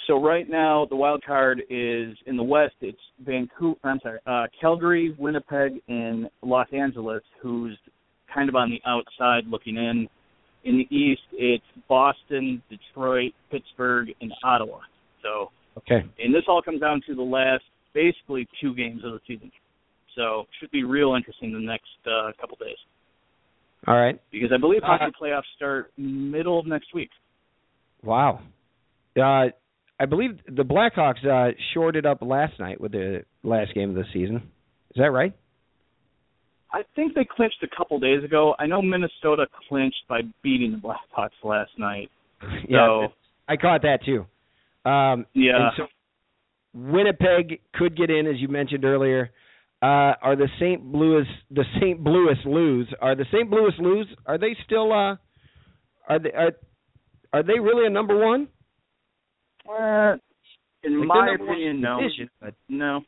[0.08, 2.74] So right now, the wild card is in the West.
[2.80, 3.78] It's Vancouver.
[3.84, 7.78] I'm sorry, uh, Calgary, Winnipeg, and Los Angeles, who's
[8.32, 10.08] kind of on the outside looking in.
[10.64, 14.78] In the East, it's Boston, Detroit, Pittsburgh, and Ottawa.
[15.22, 16.02] So, Okay.
[16.22, 19.50] and this all comes down to the last basically two games of the season.
[20.14, 22.76] So, should be real interesting the next uh, couple days
[23.86, 24.18] All right.
[24.30, 27.10] because I believe Uh, hockey playoffs start middle of next week.
[28.02, 28.40] Wow.
[29.16, 29.48] Uh,
[30.00, 34.04] I believe the Blackhawks uh, shorted up last night with the last game of the
[34.12, 34.36] season.
[34.90, 35.32] Is that right?
[36.74, 38.56] I think they clinched a couple days ago.
[38.58, 42.10] I know Minnesota clinched by beating the Blackhawks last night.
[42.68, 42.86] yeah.
[42.86, 43.08] So
[43.48, 44.26] I caught that too.
[44.84, 45.86] Um, yeah, so
[46.74, 49.30] Winnipeg could get in, as you mentioned earlier.
[49.80, 50.84] Uh, are the St.
[50.84, 52.00] Louis the St.
[52.02, 52.92] Louis Blues?
[53.00, 53.48] Are the St.
[53.48, 54.08] Louis Blues?
[54.26, 54.92] Are they still?
[54.92, 55.16] Uh,
[56.08, 56.52] are they are,
[57.32, 58.48] are they really a number one?
[59.68, 60.16] uh,
[60.82, 62.30] in Like, my one opinion, no, division,
[62.68, 63.04] no.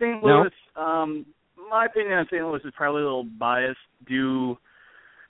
[0.00, 0.22] St.
[0.24, 0.42] No?
[0.42, 1.26] Louis, um,
[1.70, 2.44] my opinion on St.
[2.44, 4.56] Louis is probably a little biased due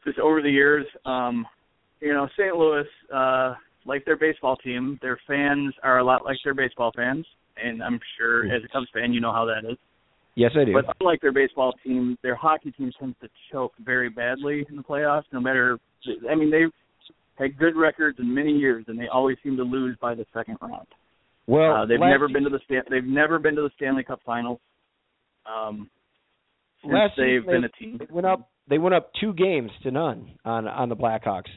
[0.05, 0.87] just over the years.
[1.05, 1.47] Um,
[2.01, 2.55] you know, St.
[2.55, 2.85] Louis,
[3.15, 7.27] uh, like their baseball team, their fans are a lot like their baseball fans,
[7.63, 9.77] and I'm sure as a Cubs fan, you know how that is.
[10.35, 10.73] Yes, I do.
[10.73, 14.83] But unlike their baseball team, their hockey team tends to choke very badly in the
[14.85, 15.25] playoffs.
[15.33, 15.79] No matter,
[16.31, 16.71] I mean, they've
[17.37, 20.59] had good records in many years, and they always seem to lose by the second
[20.61, 20.87] round.
[21.49, 24.21] well, Uh, they've never been to the Stan- they've never been to the Stanley Cup
[24.25, 24.61] Finals.
[25.47, 25.89] Um,
[26.83, 27.99] since Last they've season been they- a team.
[27.99, 28.51] They went up.
[28.69, 31.51] They went up two games to none on on the Blackhawks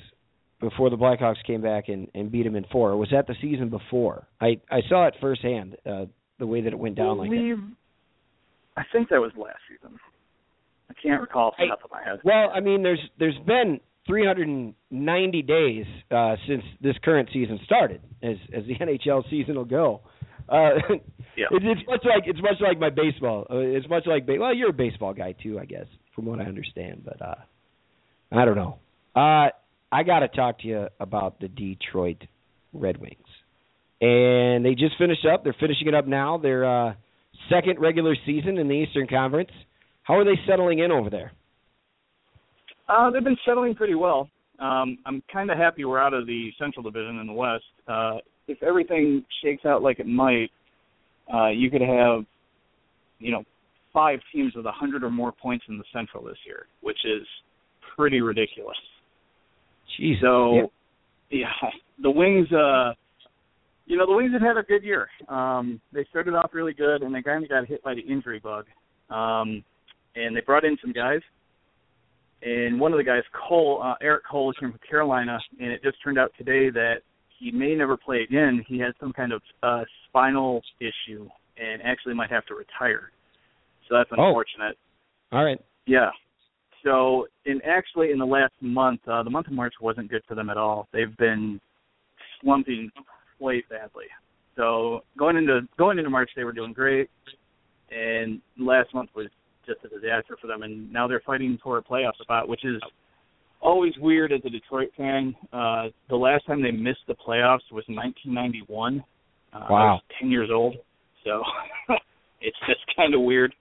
[0.62, 2.92] before the Blackhawks came back and and beat them in four.
[2.92, 4.28] Or was that the season before?
[4.40, 5.76] I I saw it firsthand.
[5.86, 6.06] Uh,
[6.40, 7.36] the way that it went down like that.
[7.36, 7.60] believe,
[8.76, 10.00] I think that was last season.
[10.90, 12.20] I can't recall off the top of my head.
[12.24, 18.38] Well, I mean, there's there's been 390 days uh, since this current season started, as
[18.54, 20.02] as the NHL season will go.
[20.52, 20.72] Uh,
[21.38, 21.46] Yeah.
[21.52, 23.48] it's, it's much like it's much like my baseball.
[23.50, 26.40] Uh, it's much like ba- well, you're a baseball guy too, I guess, from what
[26.40, 27.04] I understand.
[27.06, 27.36] But uh,
[28.34, 28.78] I don't know.
[29.16, 29.48] Uh,
[29.94, 32.18] I got to talk to you about the Detroit
[32.74, 33.16] Red Wings,
[34.02, 35.46] and they just finished up.
[35.46, 36.38] They're finishing it up now.
[36.38, 36.94] Their uh,
[37.50, 39.52] second regular season in the Eastern Conference.
[40.04, 41.32] How are they settling in over there?
[42.90, 44.30] Uh, they've been settling pretty well.
[44.60, 47.64] Um, I'm kind of happy we're out of the Central Division in the West.
[47.88, 50.50] Uh, if everything shakes out like it might,
[51.34, 52.26] uh, you could have,
[53.20, 53.44] you know,
[53.94, 57.26] five teams with a hundred or more points in the Central this year, which is
[57.96, 58.78] pretty ridiculous.
[60.00, 60.20] Jeez.
[60.22, 60.70] So,
[61.30, 61.48] Yeah.
[61.62, 61.70] yeah,
[62.02, 62.52] the Wings.
[62.52, 62.94] uh
[63.86, 65.10] You know, the Wings have had a good year.
[65.28, 68.40] Um, they started off really good, and they kind of got hit by the injury
[68.40, 68.66] bug.
[69.10, 69.64] Um,
[70.16, 71.22] and they brought in some guys.
[72.44, 75.98] And one of the guys, Cole, uh, Erik Cole, came from Carolina, and it just
[76.04, 77.02] turned out today that
[77.42, 78.64] he may never play again.
[78.68, 81.28] He had some kind of uh, spinal issue,
[81.58, 83.12] and actually might have to retire.
[83.90, 84.78] So that's unfortunate.
[85.32, 85.38] Oh.
[85.38, 85.60] All right.
[85.88, 86.10] Yeah.
[86.84, 90.36] So, and actually, in the last month, uh, the month of March wasn't good for
[90.36, 90.88] them at all.
[90.94, 91.60] They've been
[92.42, 92.92] slumping
[93.38, 94.06] quite badly.
[94.56, 97.10] So, going into going into March, they were doing great,
[97.90, 99.28] and last month was
[99.66, 100.64] just a disaster for them.
[100.64, 102.82] And now they're fighting for a playoff spot, which is
[103.62, 105.36] always weird as a Detroit fan.
[105.54, 109.04] Uh, the last time they missed the playoffs was 1991.
[109.54, 109.94] Uh, I Wow.
[109.96, 110.76] was 10 years old,
[111.24, 111.44] so
[112.42, 113.54] it's just kind of weird.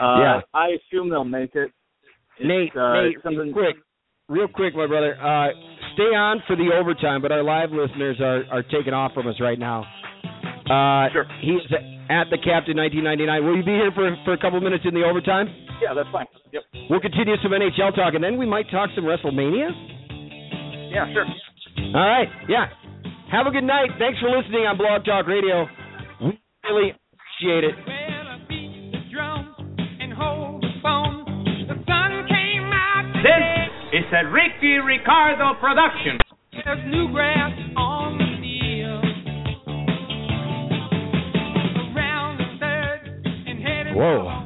[0.00, 0.40] Uh, Yeah.
[0.54, 1.70] I assume they'll make it.
[2.38, 3.52] It's, Nate, uh, Nate, something.
[3.52, 3.76] quick,
[4.28, 5.16] real quick, my brother.
[5.20, 5.48] Uh,
[5.94, 9.40] stay on for the overtime, but our live listeners are are taking off from us
[9.40, 9.84] right now.
[10.68, 11.24] Uh, Sure.
[11.40, 11.62] He's
[12.10, 13.44] at the Captain 1999.
[13.44, 15.48] Will you be here for for a couple minutes in the overtime?
[15.82, 16.26] Yeah, that's fine.
[16.52, 16.62] Yep.
[16.88, 19.68] We'll continue some NHL talk, and then we might talk some WrestleMania.
[20.92, 21.26] Yeah, sure.
[21.94, 22.28] All right.
[22.48, 22.66] Yeah.
[23.30, 23.90] Have a good night.
[23.98, 25.66] Thanks for listening on Blog Talk Radio.
[26.20, 27.74] We really appreciate it.
[33.92, 36.18] This is a Ricky Ricardo production.
[36.52, 39.02] There's new grass on the field.
[43.96, 44.45] Whoa.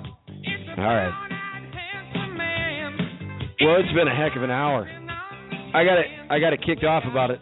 [0.78, 1.12] All right.
[3.60, 4.88] Well, it's been a heck of an hour.
[5.74, 6.06] I got it.
[6.30, 7.40] I got it kicked off about it.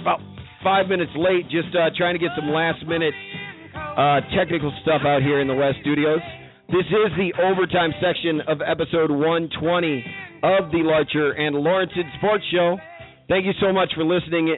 [0.00, 0.20] About
[0.64, 1.44] five minutes late.
[1.50, 3.14] Just uh, trying to get some last minute
[3.96, 6.20] uh, technical stuff out here in the West Studios.
[6.68, 10.04] This is the overtime section of episode 120
[10.42, 12.78] of the Larcher and Lorensen Sports Show.
[13.28, 14.56] Thank you so much for listening.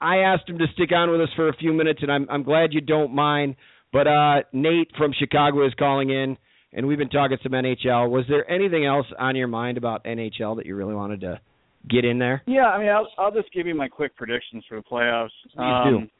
[0.00, 2.42] I asked him to stick on with us for a few minutes, and I'm I'm
[2.42, 3.56] glad you don't mind.
[3.92, 6.38] But uh, Nate from Chicago is calling in,
[6.72, 8.10] and we've been talking some NHL.
[8.10, 11.40] Was there anything else on your mind about NHL that you really wanted to
[11.88, 12.42] get in there?
[12.46, 15.30] Yeah, I mean, I'll I'll just give you my quick predictions for the playoffs.
[15.44, 15.96] Please do.
[15.98, 16.10] Um,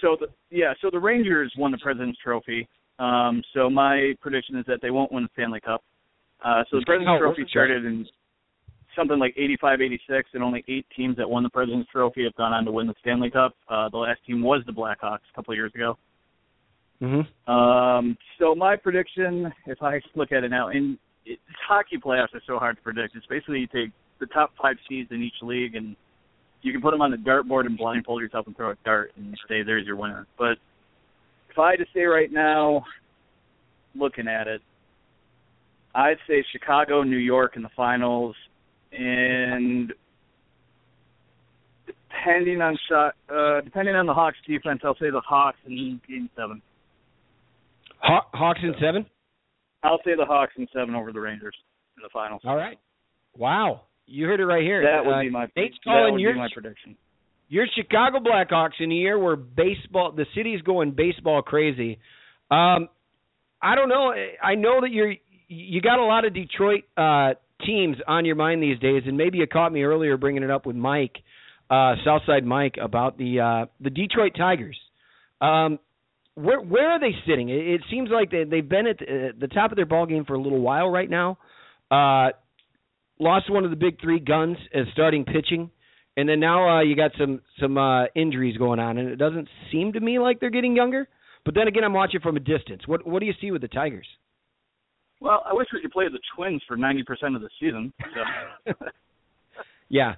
[0.00, 2.68] So the yeah, so the Rangers won the President's Trophy.
[2.98, 5.82] Um, so my prediction is that they won't win the Stanley Cup.
[6.44, 8.06] Uh, so the President's Oh, Trophy started in
[8.96, 12.52] something like 85, 86, and only eight teams that won the President's Trophy have gone
[12.52, 13.54] on to win the Stanley Cup.
[13.68, 15.96] Uh, the last team was the Blackhawks a couple of years ago.
[17.02, 17.50] Mm-hmm.
[17.50, 21.38] Um, so my prediction, if I look at it now, and it,
[21.68, 23.14] hockey playoffs are so hard to predict.
[23.14, 25.94] It's basically you take the top five seeds in each league, and
[26.62, 29.38] you can put them on the dartboard and blindfold yourself and throw a dart and
[29.48, 30.26] say there's your winner.
[30.36, 30.58] But
[31.50, 32.84] if I had to say right now,
[33.94, 34.60] looking at it,
[35.94, 38.34] I'd say Chicago, New York in the finals,
[38.92, 39.92] and
[41.86, 46.28] depending on shot, uh, depending on the Hawks defense, I'll say the Hawks in Game
[46.36, 46.60] Seven.
[48.00, 49.06] Haw- Hawks in seven.
[49.82, 51.54] I'll say the Hawks in seven over the Rangers
[51.96, 52.42] in the finals.
[52.44, 52.78] All right.
[53.36, 54.82] Wow, you heard it right here.
[54.82, 56.96] That would Uh, be my Nate's that calling would your be my prediction.
[57.48, 61.98] your Chicago Blackhawks in a year where baseball, the city's going baseball crazy.
[62.50, 62.88] Um,
[63.62, 64.12] I don't know.
[64.42, 65.14] I know that you're
[65.48, 67.34] you got a lot of Detroit uh,
[67.64, 70.66] teams on your mind these days, and maybe you caught me earlier bringing it up
[70.66, 71.16] with Mike,
[71.70, 74.78] uh, Southside Mike, about the uh, the Detroit Tigers.
[75.40, 75.78] Um,
[76.38, 77.48] where where are they sitting?
[77.48, 80.24] It, it seems like they they've been at the, the top of their ball game
[80.24, 81.38] for a little while right now.
[81.90, 82.30] Uh,
[83.18, 85.70] lost one of the big three guns as starting pitching,
[86.16, 89.48] and then now uh, you got some some uh, injuries going on, and it doesn't
[89.72, 91.08] seem to me like they're getting younger.
[91.44, 92.82] But then again, I'm watching from a distance.
[92.86, 94.06] What what do you see with the Tigers?
[95.20, 97.92] Well, I wish we could play the Twins for ninety percent of the season.
[98.66, 98.72] So.
[99.88, 100.16] Yeah,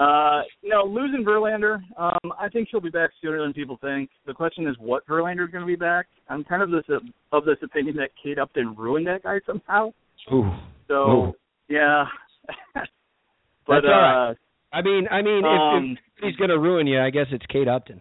[0.00, 4.08] uh, no, losing Verlander, um, I think she'll be back sooner than people think.
[4.26, 6.06] The question is what Verlander's going to be back.
[6.28, 6.84] I'm kind of this
[7.32, 9.92] of this opinion that Kate Upton ruined that guy somehow.
[10.32, 10.50] Ooh.
[10.88, 11.32] So Ooh.
[11.68, 12.04] yeah,
[12.74, 12.82] but
[13.68, 14.30] That's all right.
[14.30, 14.34] uh,
[14.72, 17.44] I mean, I mean, Um, if, if he's going to ruin you, I guess it's
[17.46, 18.00] Kate Upton.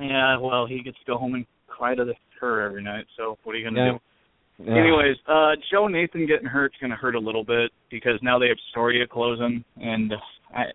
[0.00, 3.06] yeah, well, he gets to go home and cry to the, her every night.
[3.16, 3.92] So what are you going to Yeah.
[3.92, 3.98] do?
[4.58, 4.74] Yeah.
[4.74, 8.48] Anyways, uh Joe Nathan getting hurt's going to hurt a little bit because now they
[8.48, 10.12] have Soria closing, and
[10.54, 10.66] I, uh,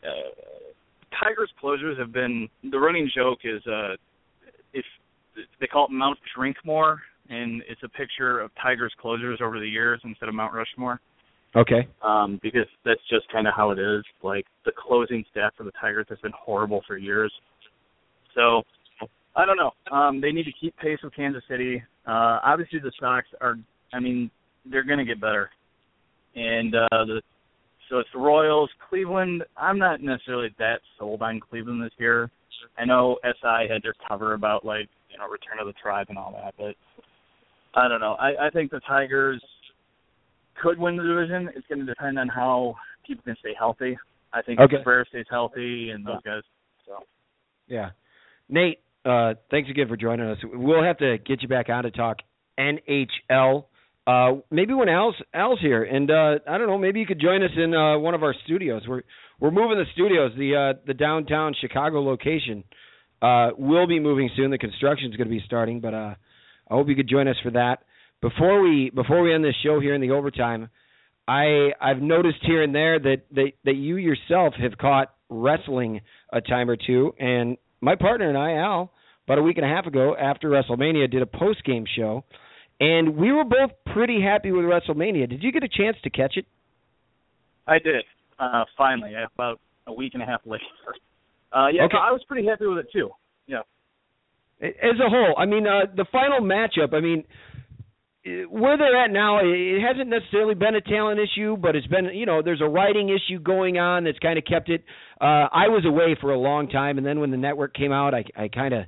[1.23, 3.95] Tigers closers have been the running joke is uh
[4.73, 4.85] if
[5.59, 9.99] they call it Mount Drinkmore, and it's a picture of Tigers closers over the years
[10.03, 10.99] instead of Mount Rushmore,
[11.55, 11.87] Okay.
[12.03, 14.03] um, because that's just kind of how it is.
[14.21, 17.31] Like the closing staff for the Tigers has been horrible for years.
[18.35, 18.61] So
[19.35, 19.71] I don't know.
[19.95, 21.81] Um, they need to keep pace with Kansas City.
[22.05, 23.55] Uh, obviously, the Sox are.
[23.93, 24.29] I mean,
[24.65, 25.49] they're going to get better.
[26.35, 27.21] And uh, the
[27.89, 29.43] so it's the Royals, Cleveland.
[29.57, 32.31] I'm not necessarily that sold on Cleveland this year.
[32.77, 36.17] I know SI had their cover about like you know Return of the Tribe and
[36.17, 36.75] all that, but
[37.79, 38.13] I don't know.
[38.13, 39.43] I, I think the Tigers
[40.61, 41.49] could win the division.
[41.55, 42.75] It's going to depend on how
[43.05, 43.97] people can stay healthy.
[44.33, 44.75] I think Okay.
[44.75, 46.43] if Cabrera stays healthy and those guys.
[46.85, 46.99] So
[47.67, 47.89] Yeah.
[48.47, 50.37] Nate, uh, thanks again for joining us.
[50.43, 52.17] We'll have to get you back on to talk
[52.57, 53.65] NHL.
[54.07, 57.43] Uh, maybe when Al's Al's here, and uh, I don't know, maybe you could join
[57.43, 58.81] us in uh, one of our studios.
[58.87, 59.03] We're
[59.39, 60.31] we're moving the studios.
[60.37, 62.63] The uh, the downtown Chicago location
[63.21, 64.49] uh, will be moving soon.
[64.49, 66.15] The construction is going to be starting, but uh,
[66.69, 67.83] I hope you could join us for that.
[68.21, 70.69] Before we before we end this show here in the overtime,
[71.27, 76.01] I I've noticed here and there that that, that you yourself have caught wrestling
[76.33, 78.91] a time or two, and my partner and I, Al,
[79.27, 82.23] about a week and a half ago after WrestleMania, did a post game show,
[82.81, 85.29] and we were both pretty happy with WrestleMania.
[85.29, 86.45] Did you get a chance to catch it?
[87.67, 88.03] I did.
[88.39, 90.63] Uh, finally, about a week and a half later.
[91.53, 91.93] Uh, yeah, Okay.
[91.93, 93.11] so I was pretty happy with it too.
[93.45, 93.61] Yeah.
[94.61, 96.93] As a whole, I mean, uh, the final matchup.
[96.93, 97.23] I mean,
[98.49, 102.25] where they're at now, it hasn't necessarily been a talent issue, but it's been, you
[102.25, 104.83] know, there's a writing issue going on that's kind of kept it.
[105.19, 108.13] Uh, I was away for a long time, and then when the network came out,
[108.13, 108.85] I, I kind of,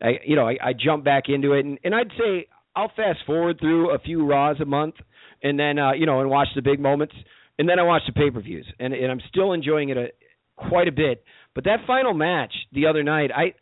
[0.00, 3.20] I, you know, I, I jumped back into it, and, and I'd say I'll fast
[3.26, 4.94] forward through a few Raws a month,
[5.42, 7.14] and then, uh, you know, and watch the big moments,
[7.58, 10.08] and then I watch the pay per views, and, and I'm still enjoying it a,
[10.56, 11.24] quite a bit.
[11.54, 13.54] But that final match the other night, I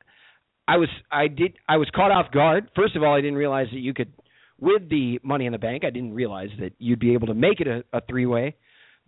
[0.68, 2.70] I was I did I was caught off guard.
[2.76, 4.12] First of all, I didn't realize that you could
[4.60, 5.84] with the Money in the Bank.
[5.84, 8.54] I didn't realize that you'd be able to make it a, a three way,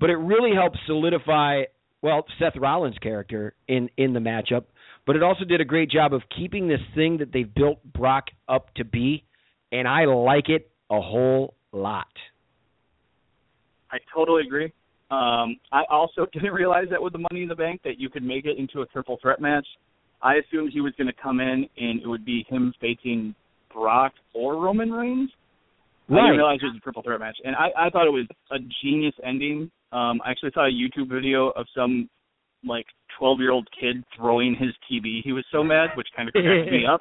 [0.00, 1.62] but it really helped solidify
[2.00, 4.64] well Seth Rollins' character in in the matchup.
[5.07, 8.26] But it also did a great job of keeping this thing that they've built Brock
[8.48, 9.24] up to be,
[9.73, 12.07] and I like it a whole lot.
[13.91, 14.73] I totally agree.
[15.11, 18.23] Um, I also didn't realize that with the Money in the Bank that you could
[18.23, 19.66] make it into a triple threat match.
[20.23, 23.35] I assumed he was going to come in and it would be him facing
[23.73, 25.31] Brock or Roman Reigns.
[26.11, 28.27] I didn't realize it was a triple threat match, and I, I thought it was
[28.51, 29.70] a genius ending.
[29.93, 32.11] Um, I actually saw a YouTube video of some
[32.64, 32.85] like
[33.18, 35.23] 12 year old kid throwing his TV.
[35.25, 37.01] He was so mad, which kind of cracked me up.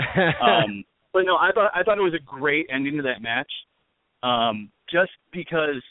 [0.42, 0.84] Um,
[1.18, 3.50] but no, I thought I thought it was a great ending to that match.
[4.22, 5.82] Um, just because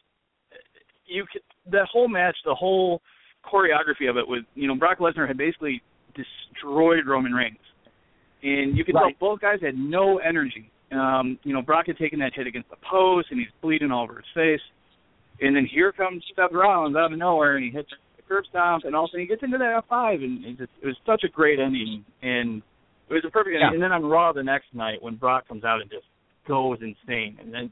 [1.05, 3.01] you could, that whole match, the whole
[3.43, 5.81] choreography of it was, you know, Brock Lesnar had basically
[6.15, 7.57] destroyed Roman Reigns,
[8.41, 9.13] and you could Right.
[9.19, 10.71] tell both guys had no energy.
[10.93, 14.03] Um, you know, Brock had taken that hit against the post, and he's bleeding all
[14.03, 14.61] over his face.
[15.41, 18.85] And then here comes Seth Rollins out of nowhere, and he hits the curb stomp,
[18.85, 20.95] and all of a sudden he gets into that F5, and it, just, it was
[21.05, 22.61] such a great ending, and
[23.09, 23.55] it was a perfect.
[23.59, 23.69] Yeah.
[23.71, 26.05] And then on Raw the next night, when Brock comes out and just
[26.47, 27.71] goes insane, and then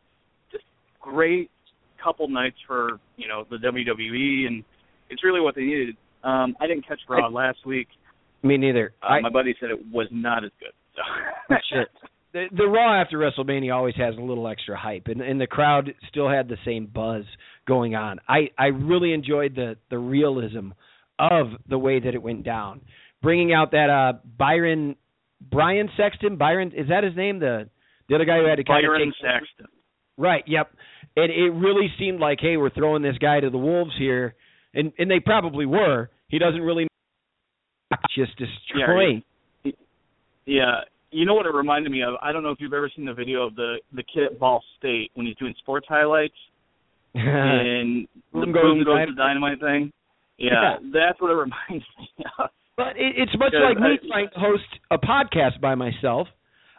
[0.51, 0.63] just
[1.01, 1.49] great
[2.03, 4.63] couple nights for you know the WWE, and
[5.09, 5.97] it's really what they needed.
[6.23, 7.87] Um, I didn't catch Raw last week.
[8.43, 8.93] Me neither.
[9.01, 10.71] Uh, I, my buddy said it was not as good.
[10.95, 11.55] So.
[11.69, 11.87] Shit.
[12.33, 15.93] the, the Raw after WrestleMania always has a little extra hype, and, and the crowd
[16.09, 17.23] still had the same buzz
[17.67, 18.19] going on.
[18.27, 20.69] I I really enjoyed the the realism
[21.17, 22.81] of the way that it went down,
[23.21, 24.95] bringing out that uh Byron
[25.41, 26.37] Brian Sexton.
[26.37, 27.39] Byron is that his name?
[27.39, 27.69] The
[28.09, 29.67] the other guy who had to kind of Byron take Saxton.
[30.17, 30.43] Right.
[30.47, 30.71] Yep.
[31.17, 34.35] And it really seemed like, hey, we're throwing this guy to the wolves here,
[34.73, 36.09] and and they probably were.
[36.27, 36.87] He doesn't really
[38.15, 39.21] just destroy.
[40.45, 40.81] Yeah,
[41.11, 42.15] you know what it reminded me of?
[42.21, 44.63] I don't know if you've ever seen the video of the the kid at Ball
[44.77, 46.35] State when he's doing sports highlights
[47.15, 49.91] and the Boom boom goes goes, the dynamite thing.
[50.37, 50.89] Yeah, Yeah.
[50.93, 52.09] that's what it reminds me
[52.39, 52.49] of.
[52.77, 56.27] But it, it's much like me I- trying to host a podcast by myself.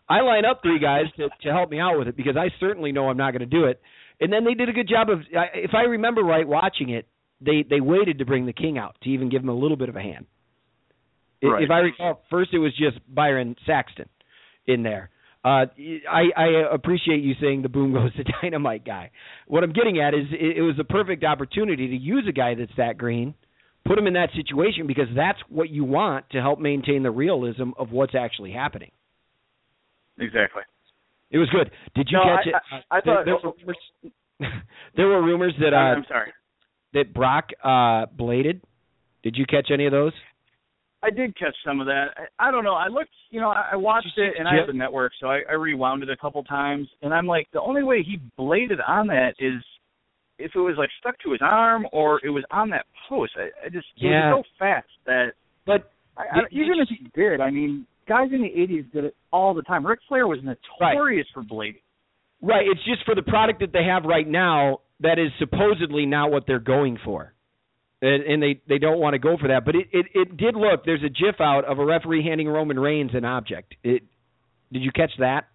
[0.09, 2.93] I line up three guys to to help me out with it because I certainly
[2.93, 3.81] know I'm not going to do it.
[4.21, 7.07] And then they did a good job of, if I remember right, watching it.
[7.39, 9.91] They they waited to bring the king out to even give him a little bit
[9.91, 10.25] of a hand.
[11.43, 11.63] Right.
[11.63, 14.09] If I recall, first it was just Byron Saxton
[14.67, 15.11] in there.
[15.45, 15.67] Uh,
[16.11, 19.11] I, I appreciate you saying the boom goes to dynamite guy.
[19.47, 22.55] What I'm getting at is it, it was a perfect opportunity to use a guy
[22.55, 23.35] that's that green,
[23.87, 27.71] put him in that situation because that's what you want to help maintain the realism
[27.79, 28.91] of what's actually happening.
[30.19, 30.63] Exactly.
[31.31, 31.71] It was good.
[31.95, 32.55] Did you No, catch I- it?
[32.91, 33.79] I- I there, thought- there were rumors,
[34.97, 36.33] there were rumors that uh, I'm sorry.
[36.95, 38.61] that Brock uh, bladed.
[39.23, 40.13] Did you catch any of those?
[41.03, 42.07] I did catch some of that.
[42.39, 42.75] I, I don't know.
[42.75, 45.41] I looked, you know, I, I watched it, and I have the network, so I,
[45.49, 49.07] I rewound it a couple times, and I'm like, the only way he bladed on
[49.09, 49.63] that is
[50.39, 53.33] if it was like stuck to his arm or it was on that post.
[53.37, 55.33] I, I just it was so fast that.
[55.65, 59.05] But I, I, Did- even if he did, I mean, guys in the '80s did
[59.05, 59.87] it all the time.
[59.87, 61.81] Ric Flair was notorious for blading.
[62.43, 66.31] Right, it's just for the product that they have right now that is supposedly not
[66.31, 67.33] what they're going for.
[68.03, 70.55] And, and they they don't want to go for that, but it, it it did
[70.55, 70.85] look.
[70.85, 73.75] There's a GIF out of a referee handing Roman Reigns an object.
[73.83, 74.03] It
[74.71, 75.49] did you catch that?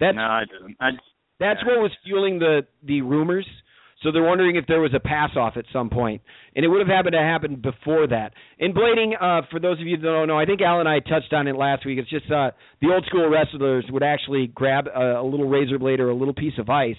[0.00, 0.76] That's no, I didn't.
[0.80, 0.90] I
[1.38, 1.72] that's yeah.
[1.72, 3.46] what was fueling the the rumors.
[4.02, 6.22] So they're wondering if there was a pass off at some point,
[6.56, 8.32] and it would have happened to happen before that.
[8.58, 11.00] In blading, uh, for those of you that don't know, I think Al and I
[11.00, 11.98] touched on it last week.
[11.98, 16.00] It's just uh, the old school wrestlers would actually grab a, a little razor blade
[16.00, 16.96] or a little piece of ice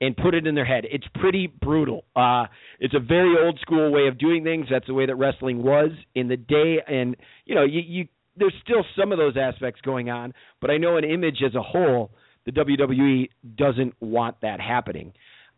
[0.00, 0.84] and put it in their head.
[0.90, 2.04] It's pretty brutal.
[2.16, 2.46] Uh,
[2.80, 4.66] it's a very old school way of doing things.
[4.70, 8.54] That's the way that wrestling was in the day, and you know, you, you there's
[8.62, 12.12] still some of those aspects going on, but I know an image as a whole,
[12.46, 15.12] the WWE doesn't want that happening.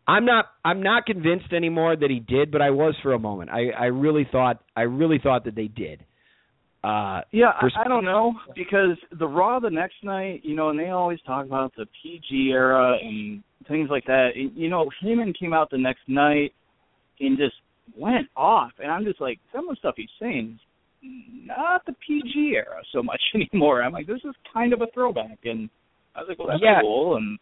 [0.07, 3.49] I'm not I'm not convinced anymore that he did, but I was for a moment.
[3.51, 6.03] I I really thought I really thought that they did.
[6.83, 10.69] Uh Yeah, For- I, I don't know because the Raw the next night, you know,
[10.69, 14.29] and they always talk about the PG era and things like that.
[14.35, 16.53] And, you know, Heyman came out the next night
[17.19, 17.53] and just
[17.95, 20.57] went off, and I'm just like, some of the stuff he's saying
[21.03, 21.11] is
[21.45, 23.83] not the PG era so much anymore.
[23.83, 25.69] I'm like, this is kind of a throwback, and
[26.15, 26.81] I was like, well, that's Yeah.
[26.81, 27.17] cool.
[27.17, 27.37] And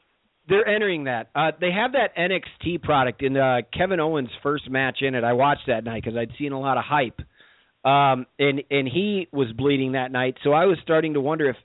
[0.50, 1.30] they're entering that.
[1.36, 5.24] Uh they have that NXT product in uh Kevin Owens' first match in it.
[5.24, 7.22] I watched that night cuz I'd seen a lot of hype.
[7.86, 11.56] Um and and he was bleeding that night, so I was starting to wonder if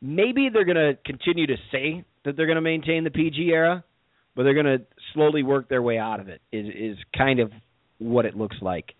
[0.00, 3.82] maybe they're going to continue to say that they're going to maintain the PG era,
[4.34, 4.84] but they're going to
[5.14, 6.40] slowly work their way out of it.
[6.52, 7.50] Is is kind of
[7.98, 8.94] what it looks like.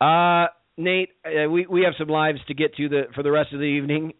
[0.00, 3.52] Uh Nate, uh, we we have some lives to get to the for the rest
[3.52, 4.14] of the evening.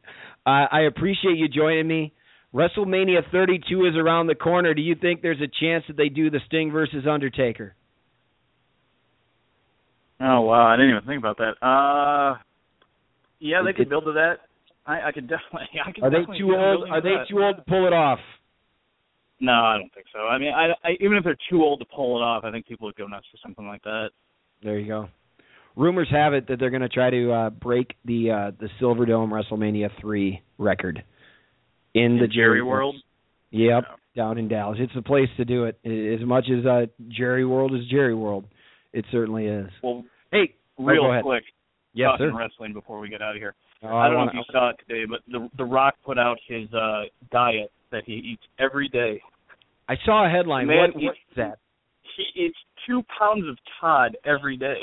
[0.44, 2.12] Uh, I appreciate you joining me.
[2.54, 4.74] WrestleMania 32 is around the corner.
[4.74, 7.74] Do you think there's a chance that they do the Sting versus Undertaker?
[10.20, 11.66] Oh wow, I didn't even think about that.
[11.66, 12.38] Uh,
[13.40, 14.34] yeah, they could build to that.
[14.86, 15.68] I, I could definitely.
[15.86, 16.88] I could Are they too old?
[16.90, 17.28] Are they that.
[17.28, 18.20] too old to pull it off?
[19.40, 20.20] No, I don't think so.
[20.20, 22.66] I mean, I, I even if they're too old to pull it off, I think
[22.66, 24.10] people would go nuts for something like that.
[24.62, 25.08] There you go.
[25.74, 29.30] Rumors have it that they're going to try to uh, break the uh, the Silverdome
[29.30, 31.02] WrestleMania three record
[31.94, 32.96] in, the Jerry World.
[33.50, 33.96] Yep, Yeah.
[34.16, 34.78] down in Dallas.
[34.80, 35.78] It's the place to do it.
[35.84, 38.44] As much as uh, Jerry World is Jerry World,
[38.92, 39.68] it certainly is.
[39.82, 41.44] Well, Hey, real oh, quick,
[41.92, 42.38] Yes, talking sir.
[42.38, 43.54] wrestling before we get out of here.
[43.82, 46.18] Oh, I don't wanna- know if you saw it today, but the The Rock put
[46.18, 49.20] out his uh diet that he eats every day.
[49.88, 50.68] I saw a headline.
[50.68, 51.58] Man, what, what is that?
[52.16, 54.78] He eats two pounds of cod every day.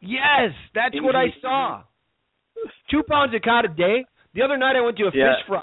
[0.00, 1.82] Yes, that's what I saw.
[2.90, 4.04] Two pounds of cod a day.
[4.36, 5.34] The other night I went to a Yeah.
[5.36, 5.62] fish fry,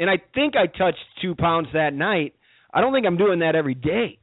[0.00, 2.34] and I think I touched two pounds that night.
[2.72, 4.18] I don't think I'm doing that every day.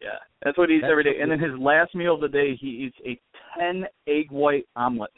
[0.00, 1.18] Yeah, that's what he eats That's every day.
[1.20, 3.18] And then his last meal of the day, he eats a
[3.58, 5.10] ten egg white omelet.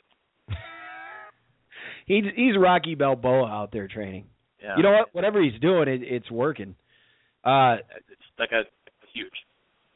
[2.06, 4.26] He's he's Rocky Balboa out there training.
[4.62, 5.08] Yeah, You know what?
[5.14, 6.76] Whatever he's doing, it, it's working.
[7.44, 8.64] Uh, It's, that guy's
[9.12, 9.32] huge.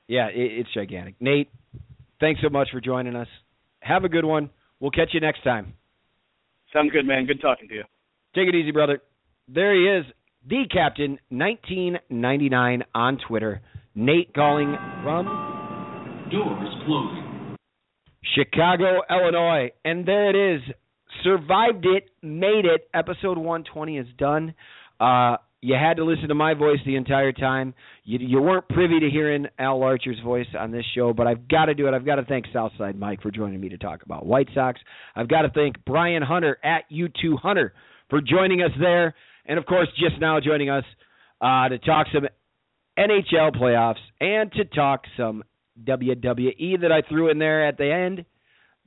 [0.08, 1.14] yeah, it, it's gigantic.
[1.20, 1.48] Nate,
[2.20, 3.28] thanks so much for joining us.
[3.80, 4.50] Have a good one.
[4.80, 5.74] We'll catch you next time.
[6.72, 7.26] Sounds good, man.
[7.26, 7.84] Good talking to you.
[8.34, 9.00] Take it easy, brother.
[9.48, 10.06] There he is,
[10.48, 13.60] the captain, 1999 on Twitter.
[13.94, 15.26] Nate Galling from
[16.30, 17.56] Doors closing.
[18.34, 19.70] Chicago, Illinois.
[19.84, 20.62] And there it is.
[21.24, 22.88] Survived it, made it.
[22.94, 24.54] Episode 120 is done.
[25.00, 27.74] Uh, you had to listen to my voice the entire time.
[28.04, 31.66] You, you weren't privy to hearing Al Larcher's voice on this show, but I've got
[31.66, 31.94] to do it.
[31.94, 34.80] I've got to thank Southside Mike for joining me to talk about White Sox.
[35.14, 37.74] I've got to thank Brian Hunter at U2 Hunter
[38.08, 39.14] for joining us there.
[39.44, 40.84] And of course, just now joining us
[41.40, 42.26] uh, to talk some
[42.98, 45.42] NHL playoffs and to talk some
[45.84, 48.24] WWE that I threw in there at the end.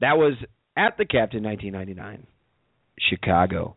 [0.02, 0.34] That was
[0.76, 2.26] at the Captain 1999,
[3.10, 3.76] Chicago.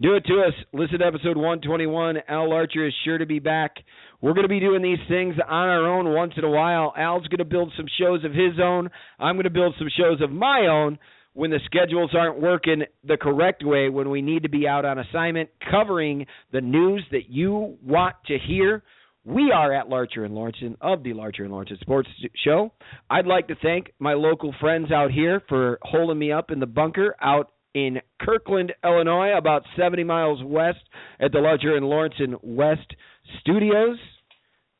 [0.00, 0.54] Do it to us.
[0.72, 2.16] Listen to episode 121.
[2.28, 3.76] Al Larcher is sure to be back.
[4.20, 6.92] We're going to be doing these things on our own once in a while.
[6.96, 8.90] Al's going to build some shows of his own.
[9.20, 10.98] I'm going to build some shows of my own
[11.34, 14.98] when the schedules aren't working the correct way, when we need to be out on
[14.98, 18.82] assignment covering the news that you want to hear.
[19.24, 22.08] We are at Larcher and Lorensen of the Larcher and Lorensen Sports
[22.44, 22.72] Show.
[23.08, 26.66] I'd like to thank my local friends out here for holding me up in the
[26.66, 30.78] bunker out in Kirkland, Illinois, about 70 miles west
[31.20, 32.94] at the Larcher and Lorensen West
[33.40, 33.98] Studios.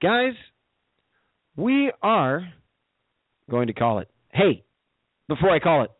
[0.00, 0.34] Guys,
[1.56, 2.48] we are
[3.50, 4.08] going to call it.
[4.32, 4.64] Hey,
[5.28, 5.90] before I call it,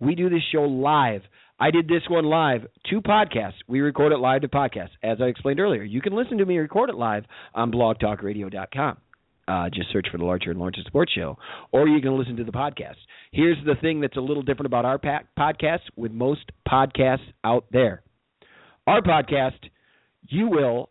[0.00, 1.22] we do this show live.
[1.58, 3.54] I did this one live, two podcasts.
[3.66, 4.90] We record it live to podcasts.
[5.02, 7.24] As I explained earlier, you can listen to me record it live
[7.54, 8.98] on blogtalkradio.com.
[9.48, 11.38] Uh, just search for the Larcher and Lorensen Sports Show,
[11.70, 12.96] or you can listen to the podcast.
[13.30, 17.64] Here's the thing that's a little different about our pa- podcast with most podcasts out
[17.70, 18.02] there.
[18.88, 19.70] Our podcast,
[20.28, 20.90] you will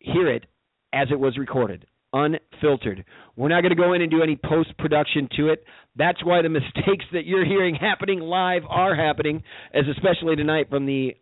[0.00, 0.44] hear it
[0.92, 3.04] as it was recorded, unfiltered.
[3.36, 5.64] We're not going to go in and do any post production to it.
[5.96, 10.86] That's why the mistakes that you're hearing happening live are happening, as especially tonight from
[10.86, 11.16] the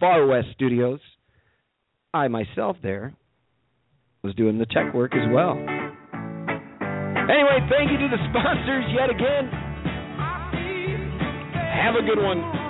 [0.00, 1.00] Far West studios.
[2.12, 3.14] I myself there
[4.22, 5.83] was doing the tech work as well.
[7.30, 9.48] Anyway, thank you to the sponsors yet again.
[11.54, 12.63] Have a good one.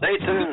[0.00, 0.43] Al Larcher.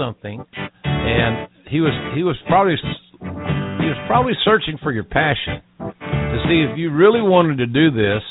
[0.00, 0.44] Something,
[0.84, 2.76] and he was he was probably
[3.20, 7.90] he was probably searching for your passion to see if you really wanted to do
[7.90, 8.22] this,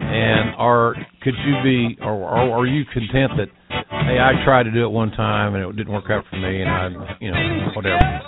[0.00, 4.70] and or could you be, or, or are you content that, hey, I tried to
[4.70, 7.68] do it one time and it didn't work out for me, and I, you know,
[7.74, 8.20] whatever.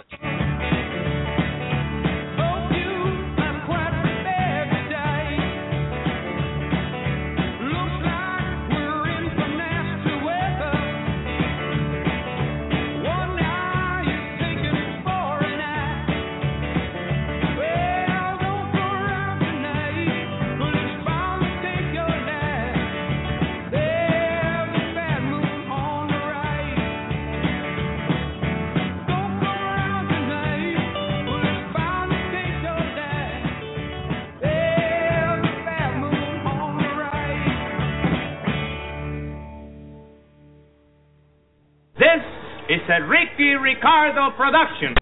[43.67, 44.95] Ricardo production.